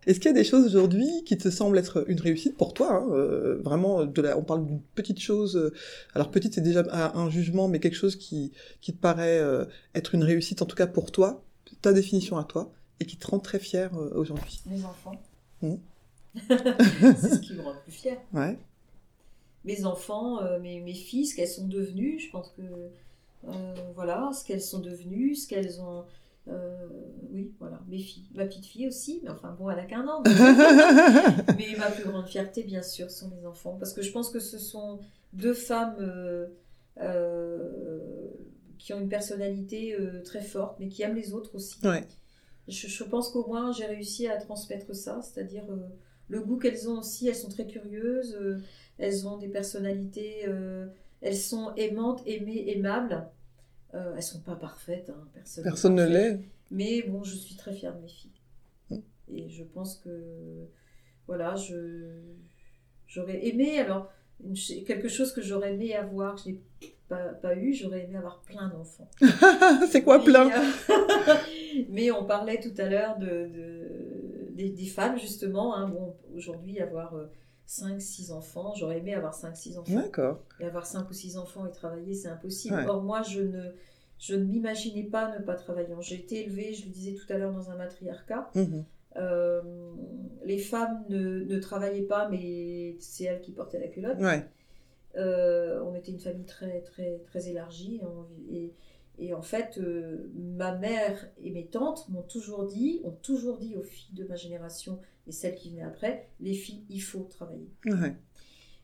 [0.08, 2.94] Est-ce qu'il y a des choses aujourd'hui qui te semblent être une réussite pour toi
[2.94, 5.56] hein, euh, Vraiment, de la, on parle d'une petite chose.
[5.56, 5.74] Euh,
[6.16, 10.16] alors petite, c'est déjà un, jugement, mais quelque chose qui, qui te paraît euh, être
[10.16, 11.44] une réussite, en tout cas pour toi,
[11.82, 15.16] ta définition à toi, et qui te rend très fier euh, aujourd'hui Mes enfants.
[15.62, 15.76] Mmh.
[16.48, 18.18] c'est ce qui me rend plus fier.
[18.34, 18.58] Ouais.
[19.66, 22.62] Mes enfants, euh, mes, mes filles, ce qu'elles sont devenues, je pense que
[23.48, 26.06] euh, voilà, ce qu'elles sont devenues, ce qu'elles ont.
[27.60, 28.30] Voilà, mes filles.
[28.34, 30.24] Ma petite fille aussi, mais enfin bon, elle a qu'un an.
[30.26, 33.78] mais ma plus grande fierté, bien sûr, sont mes enfants.
[33.80, 35.00] Parce que je pense que ce sont
[35.34, 35.98] deux femmes
[38.78, 41.78] qui ont une personnalité très forte, mais qui aiment les autres aussi.
[41.84, 42.06] Ouais
[42.68, 45.88] je, pense qu'au moins j'ai réussi à transmettre ça, c'est-à-dire euh,
[46.28, 48.60] le goût qu'elles ont aussi, elles sont très curieuses, euh,
[48.98, 50.88] elles ont des personnalités, euh,
[51.22, 53.28] elles sont aimantes, aimées, aimables.
[53.94, 56.40] elles sont pas parfaites, hein, personne, personne ne l'est.
[56.72, 58.32] Mais bon, je suis très fière de mes filles.
[58.90, 58.98] Mm.
[59.30, 60.68] Et je pense que,
[61.28, 62.22] voilà, je
[63.12, 64.10] j'aurais aimé, alors,
[64.88, 66.62] quelque chose que j'aurais aimé avoir, que je n'ai
[67.10, 69.10] pas, eu, j'aurais aimé avoir plein d'enfants.
[69.90, 70.50] C'est quoi plein
[71.90, 73.50] Mais on parlait tout à l'heure de,
[74.56, 75.76] des, femmes, justement.
[75.76, 75.90] Hein.
[75.90, 77.14] Bon, aujourd'hui, avoir
[77.68, 79.94] 5-6 euh, enfants, j'aurais aimé avoir 5-6 enfants.
[79.94, 80.40] D'accord.
[80.60, 82.86] Et avoir 5 ou 6 enfants et travailler, c'est impossible.
[82.88, 83.74] Or, moi, je ne,
[84.22, 85.90] je ne m'imaginais pas ne pas travailler.
[86.00, 88.50] J'ai été élevée, je le disais tout à l'heure, dans un matriarcat.
[88.56, 88.82] Mmh
[89.18, 89.62] euh,
[90.46, 94.20] les femmes ne, ne, travaillaient pas, mais c'est elles qui portaient la culotte.
[94.20, 94.46] Ouais.
[95.18, 98.00] Euh, on était une famille très, très, très élargie.
[98.50, 98.74] Et,
[99.20, 103.76] et en fait, euh, ma mère et mes tantes m'ont toujours dit, ont toujours dit
[103.76, 107.70] aux filles de ma génération et celles qui venaient après, les filles, il faut travailler.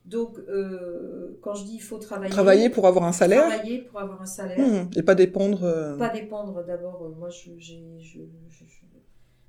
[0.08, 2.32] Donc, euh, quand je dis il faut travailler.
[2.32, 4.58] Travailler pour avoir un salaire Travailler pour avoir un salaire.
[4.58, 4.90] Mmh.
[4.96, 5.64] et pas dépendre.
[5.64, 7.08] Euh, pas dépendre d'abord.
[7.18, 7.74] moi, je, je,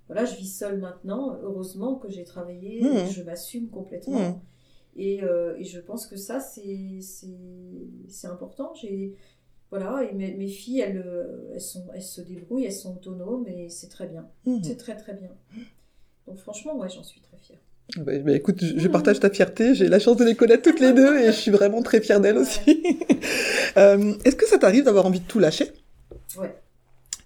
[0.07, 1.38] voilà, je vis seule maintenant.
[1.41, 2.82] Heureusement que j'ai travaillé.
[2.84, 3.10] Mmh.
[3.10, 4.20] Je m'assume complètement.
[4.20, 4.41] Mmh.
[4.97, 5.22] Et,
[5.57, 6.99] et, je pense que ça, c'est
[8.28, 8.74] important.
[8.74, 9.16] J'ai
[9.70, 13.47] voilà, et mes, mes filles, elles, euh, elles, sont, elles se débrouillent, elles sont autonomes
[13.47, 14.28] et c'est très bien.
[14.64, 15.30] C'est très très bien.
[16.26, 17.60] Donc franchement, moi, j'en suis très fière.
[17.98, 20.94] Bah, bah, écoute, je, partage ta fierté, j'ai la chance de les connaître toutes les
[20.94, 22.84] deux et je suis vraiment très fière d'elles aussi.
[23.78, 25.72] Euh, est-ce que ça t'arrive d'avoir envie de tout lâcher?
[26.38, 26.60] Ouais.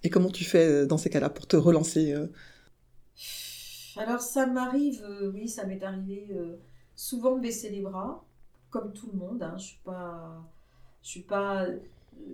[0.03, 2.13] Et comment tu fais euh, dans ces cas-là pour te relancer
[3.95, 5.01] Alors ça m'arrive,
[5.33, 6.27] oui, ça m'est arrivé
[6.95, 8.25] souvent de baisser les bras,
[8.69, 9.41] comme tout le monde.
[9.41, 9.55] Hein.
[9.57, 10.43] Je suis pas,
[11.01, 11.65] je suis pas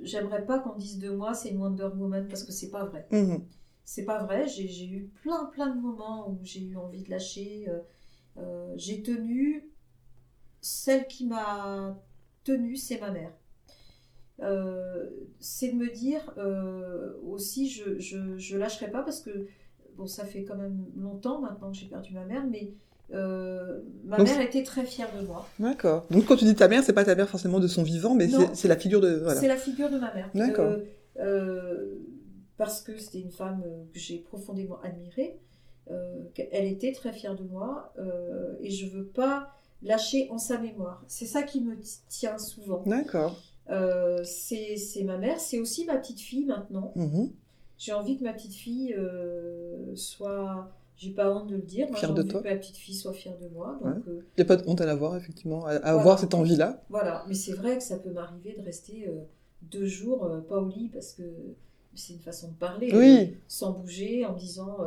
[0.02, 3.08] j'aimerais pas qu'on dise de moi c'est une Wonder Woman parce que c'est pas vrai.
[3.12, 3.46] Mhm.
[3.86, 4.48] C'est pas vrai.
[4.48, 7.68] J'ai eu plein plein de moments où j'ai eu envie de lâcher.
[8.40, 9.70] Euh, euh, j'ai tenu.
[10.62, 11.98] Celle qui m'a
[12.44, 13.32] tenu, c'est ma mère.
[14.42, 15.10] Euh,
[15.40, 16.34] c'est de me dire
[17.26, 19.48] aussi je, je, je lâcherai pas parce que
[19.98, 22.74] bon ça fait quand même longtemps maintenant que j'ai perdu ma mère mais
[23.14, 25.48] euh, ma mère était très fière de moi.
[25.60, 26.06] D'accord.
[26.12, 28.30] Donc quand tu dis ta mère, c'est pas ta mère forcément de son vivant, mais
[28.54, 29.26] c'est la figure de.
[29.36, 30.30] C'est la figure de ma mère.
[30.36, 30.66] D'accord.
[30.66, 30.86] Euh,
[31.20, 31.96] euh,
[32.58, 33.64] parce que c'était une femme
[33.94, 35.40] que j'ai profondément admirée.
[36.52, 37.94] Elle était très fière de moi
[38.62, 41.04] et je veux pas lâcher en sa mémoire.
[41.08, 41.76] C'est ça qui me
[42.10, 42.84] tient souvent.
[42.86, 43.42] D'accord.
[44.24, 46.94] c'est ma mère, c'est aussi ma petite fille maintenant.
[46.96, 47.32] Mm-hmm.
[47.78, 48.96] J'ai envie que ma petite fille
[49.96, 51.88] soit j'ai pas honte de le dire.
[51.90, 53.80] Moi, j'ai envie que ma petite fille soit fière de moi.
[53.82, 56.84] Il n'y euh, a pas de honte à l'avoir, effectivement, à, avoir cette envie-là.
[56.90, 59.22] Voilà, mais c'est vrai que ça peut m'arriver de rester euh,
[59.62, 61.24] deux jours euh, pas au lit parce que
[62.00, 63.38] c'est une façon de parler, oui.
[63.48, 64.78] sans bouger, en disant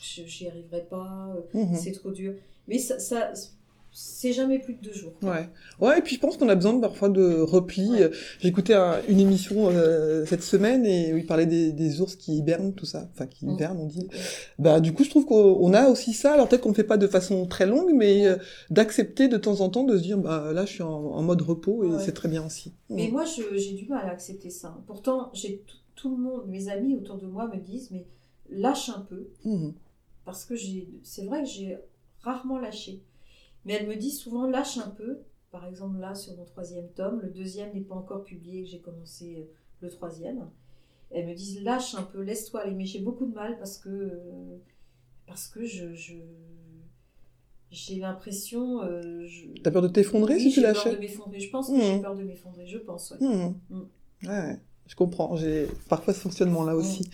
[0.00, 1.74] j'y arriverai pas, mhm.
[1.74, 2.34] c'est trop dur.
[2.68, 3.32] Mais ça, ça
[3.92, 5.12] c'est jamais plus de deux jours.
[5.22, 5.48] Ouais.
[5.80, 7.90] Ouais, et puis je pense qu'on a besoin parfois de repli.
[8.38, 8.74] J'ai écouté
[9.08, 12.86] une émission euh, cette semaine et où il parlait des, des, ours qui hibernent, tout
[12.86, 13.08] ça.
[13.12, 13.50] Enfin, qui mm.
[13.50, 14.08] hibernent, on dit.
[14.58, 16.34] Bah, du coup, je trouve qu'on a aussi ça.
[16.34, 18.36] Alors peut-être qu'on ne fait pas de façon très longue, mais euh,
[18.70, 21.84] d'accepter de temps en temps de se dire, bah là, je suis en, mode repos
[21.84, 22.72] et c'est très bien aussi.
[22.88, 24.76] Mais moi, j'ai du mal à accepter ça.
[24.86, 25.76] Pourtant, j'ai tout
[26.10, 28.06] le monde, mes amis autour de moi me disent, mais
[28.48, 29.30] lâche un peu.
[29.44, 29.70] Mmh.
[30.24, 30.54] Parce que
[31.02, 31.78] c'est vrai que j'ai
[32.20, 33.02] rarement lâché.
[33.64, 35.18] Mais elle me dit souvent lâche un peu.
[35.50, 39.36] Par exemple, là, sur mon troisième tome, le deuxième n'est pas encore publié, j'ai commencé
[39.36, 40.48] euh, le troisième.
[41.10, 42.74] Elle me dit lâche un peu, laisse-toi aller.
[42.74, 44.12] Mais j'ai beaucoup de mal parce que,
[45.26, 45.92] parce que je,
[47.70, 48.82] j'ai l'impression.
[48.82, 49.46] Euh, je...
[49.62, 51.40] T'as peur de t'effondrer si tu lâches J'ai peur de m'effondrer.
[51.40, 52.02] Je pense que j'ai mmh.
[52.02, 52.66] peur de m'effondrer.
[52.66, 53.26] Je pense, ouais.
[53.26, 53.54] Mmh.
[53.70, 54.28] Mmh.
[54.28, 54.60] ouais.
[54.90, 57.08] Je comprends, j'ai parfois ce fonctionnement-là aussi.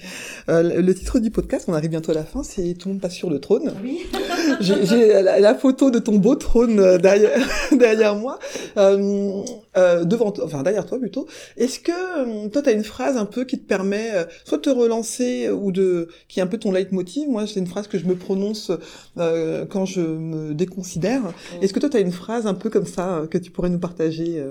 [0.49, 3.03] Euh, le titre du podcast, on arrive bientôt à la fin, c'est Tout le monde
[3.03, 3.70] passe sur le trône.
[3.85, 4.01] Oui.
[4.61, 7.39] j'ai la, photo de ton beau trône euh, derrière,
[7.72, 8.39] derrière moi,
[8.79, 9.43] euh,
[9.77, 11.27] euh, devant enfin derrière toi plutôt.
[11.59, 14.11] Est-ce que toi, tu as une phrase un peu qui te permet
[14.47, 17.29] soit de te relancer ou de qui est un peu ton leitmotiv?
[17.29, 18.72] Moi, c'est une phrase que je me prononce
[19.16, 21.22] quand je me déconsidère.
[21.61, 23.79] Est-ce que toi, tu as une phrase un peu comme ça que tu pourrais nous
[23.79, 24.43] partager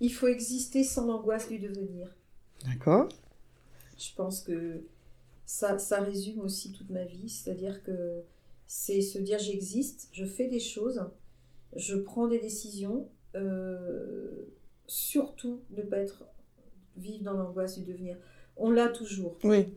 [0.00, 2.14] il faut exister sans l'angoisse du devenir.
[2.64, 3.08] D'accord.
[3.98, 4.84] Je pense que
[5.44, 8.22] ça, ça résume aussi toute ma vie, c'est-à-dire que
[8.66, 11.02] c'est se dire j'existe, je fais des choses,
[11.74, 14.46] je prends des décisions, euh,
[14.86, 16.24] surtout ne pas être
[16.96, 18.16] vivre dans l'angoisse du devenir.
[18.56, 19.38] On l'a toujours.
[19.44, 19.74] Oui.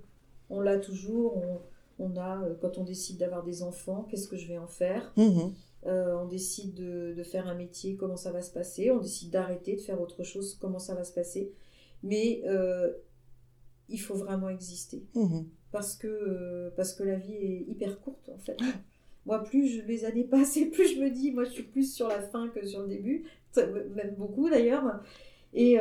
[0.49, 1.37] On l'a toujours.
[1.37, 1.61] On,
[1.99, 5.13] on, a, euh, quand on décide d'avoir des enfants, qu'est-ce que je vais en faire?
[5.17, 5.51] Mmh
[5.87, 8.91] euh, on décide de, faire un métier, comment ça va se passer.
[8.91, 11.51] On décide d'arrêter, de faire autre chose, comment ça va se passer.
[12.03, 12.91] Mais euh,
[13.89, 15.03] il faut vraiment exister.
[15.15, 18.57] Mmh parce, que, euh, parce que la vie est hyper courte, en fait.
[19.25, 21.93] Moi, plus je, les années passent et plus je me dis, moi, je suis plus
[21.93, 23.23] sur la fin que sur le début.
[23.55, 25.01] Même beaucoup, d'ailleurs.
[25.53, 25.77] Et,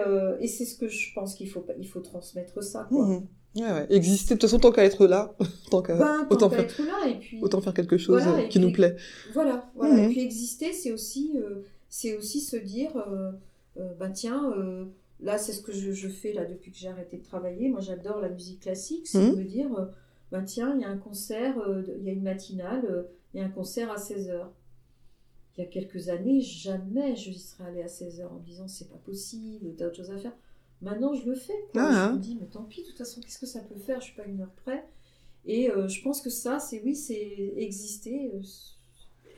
[0.47, 2.87] c'est ce que je pense qu'il faut, il faut transmettre ça.
[2.89, 3.07] Quoi.
[3.07, 3.27] Mmh
[3.57, 5.35] Ouais, Exister, de toute façon, tant qu'à être là,
[5.71, 8.73] tant qu'à ben, autant, faire, être là, et puis, autant faire quelque chose qui nous
[8.73, 8.97] plaît.
[9.33, 9.99] Voilà, voilà.
[9.99, 10.11] Et mhm.
[10.11, 13.33] puis exister, c'est aussi, euh, c'est aussi se dire, euh,
[13.79, 14.85] euh bah tiens, euh,
[15.21, 17.69] là, c'est ce que je, je, fais là depuis que j'ai arrêté de travailler.
[17.69, 19.09] Moi, j'adore la musique classique.
[19.09, 19.39] C'est de mhm.
[19.39, 19.89] me dire,
[20.31, 21.57] bah tiens, il y a un concert,
[21.99, 24.47] il y a une matinale, il y a un concert à 16h.
[25.57, 28.89] Il y a quelques années, jamais je serais allée à 16h en me disant, c'est
[28.89, 30.33] pas possible, t'as autre chose à faire.
[30.83, 31.53] Maintenant, je le fais.
[31.75, 32.13] Ah, je hein.
[32.15, 34.01] me dis, mais tant pis, de toute façon, qu'est-ce que ça peut faire?
[34.01, 34.85] Je suis pas une heure près.
[35.45, 38.41] Et euh, je pense que ça, c'est oui, c'est exister euh,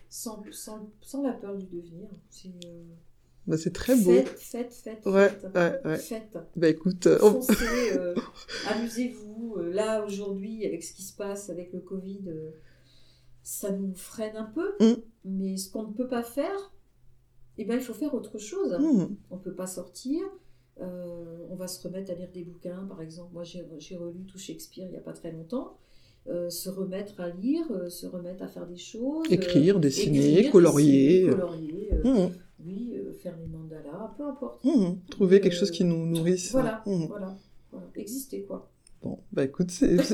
[0.08, 2.08] sans, sans, sans, la peur du devenir.
[2.30, 2.82] C'est euh,
[3.46, 4.12] bah, très beau.
[4.12, 5.06] Faites, faites, faites.
[5.06, 5.98] Ouais, ouais, ouais.
[5.98, 6.38] Faites.
[6.56, 7.06] Bah écoute,
[8.68, 9.56] amusez-vous.
[9.56, 12.24] Là, aujourd'hui, avec ce qui se passe avec le Covid,
[13.42, 14.74] ça nous freine un peu.
[14.80, 15.00] Mm.
[15.24, 16.72] Mais ce qu'on ne peut pas faire,
[17.58, 18.72] eh ben, il faut faire autre chose.
[18.72, 19.16] Mm.
[19.30, 20.22] On ne peut pas sortir.
[20.80, 23.32] Euh, on va se remettre à lire des bouquins, par exemple.
[23.32, 25.76] Moi, j'ai relu tout Shakespeare il n'y a pas très longtemps.
[26.28, 29.26] Euh, se remettre à lire, euh, se remettre à faire des choses.
[29.30, 31.28] Écrire, dessiner, colorier.
[32.04, 32.28] Mmh.
[32.64, 34.64] Oui, faire des mandalas, peu importe.
[34.64, 35.00] Mmh.
[35.10, 36.52] Trouver quelque chose qui nous nourrisse.
[36.52, 37.06] Voilà, mmh.
[37.06, 37.36] voilà,
[37.72, 37.86] voilà.
[37.96, 38.71] Exister, quoi.
[39.02, 39.70] Bon, bah écoute,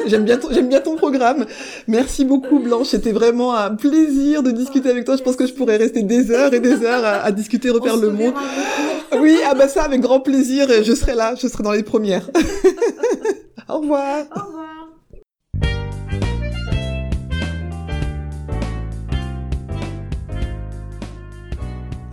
[0.06, 1.44] j'aime bien, ton, j'aime bien ton programme.
[1.88, 5.16] Merci beaucoup Blanche, c'était vraiment un plaisir de discuter avec toi.
[5.16, 8.10] Je pense que je pourrais rester des heures et des heures à, discuter, refaire le
[8.10, 8.32] monde.
[9.20, 12.30] Oui, ah bah ça avec grand plaisir, je serai là, je serai dans les premières.
[13.68, 14.24] Au revoir.
[14.34, 14.77] Au revoir.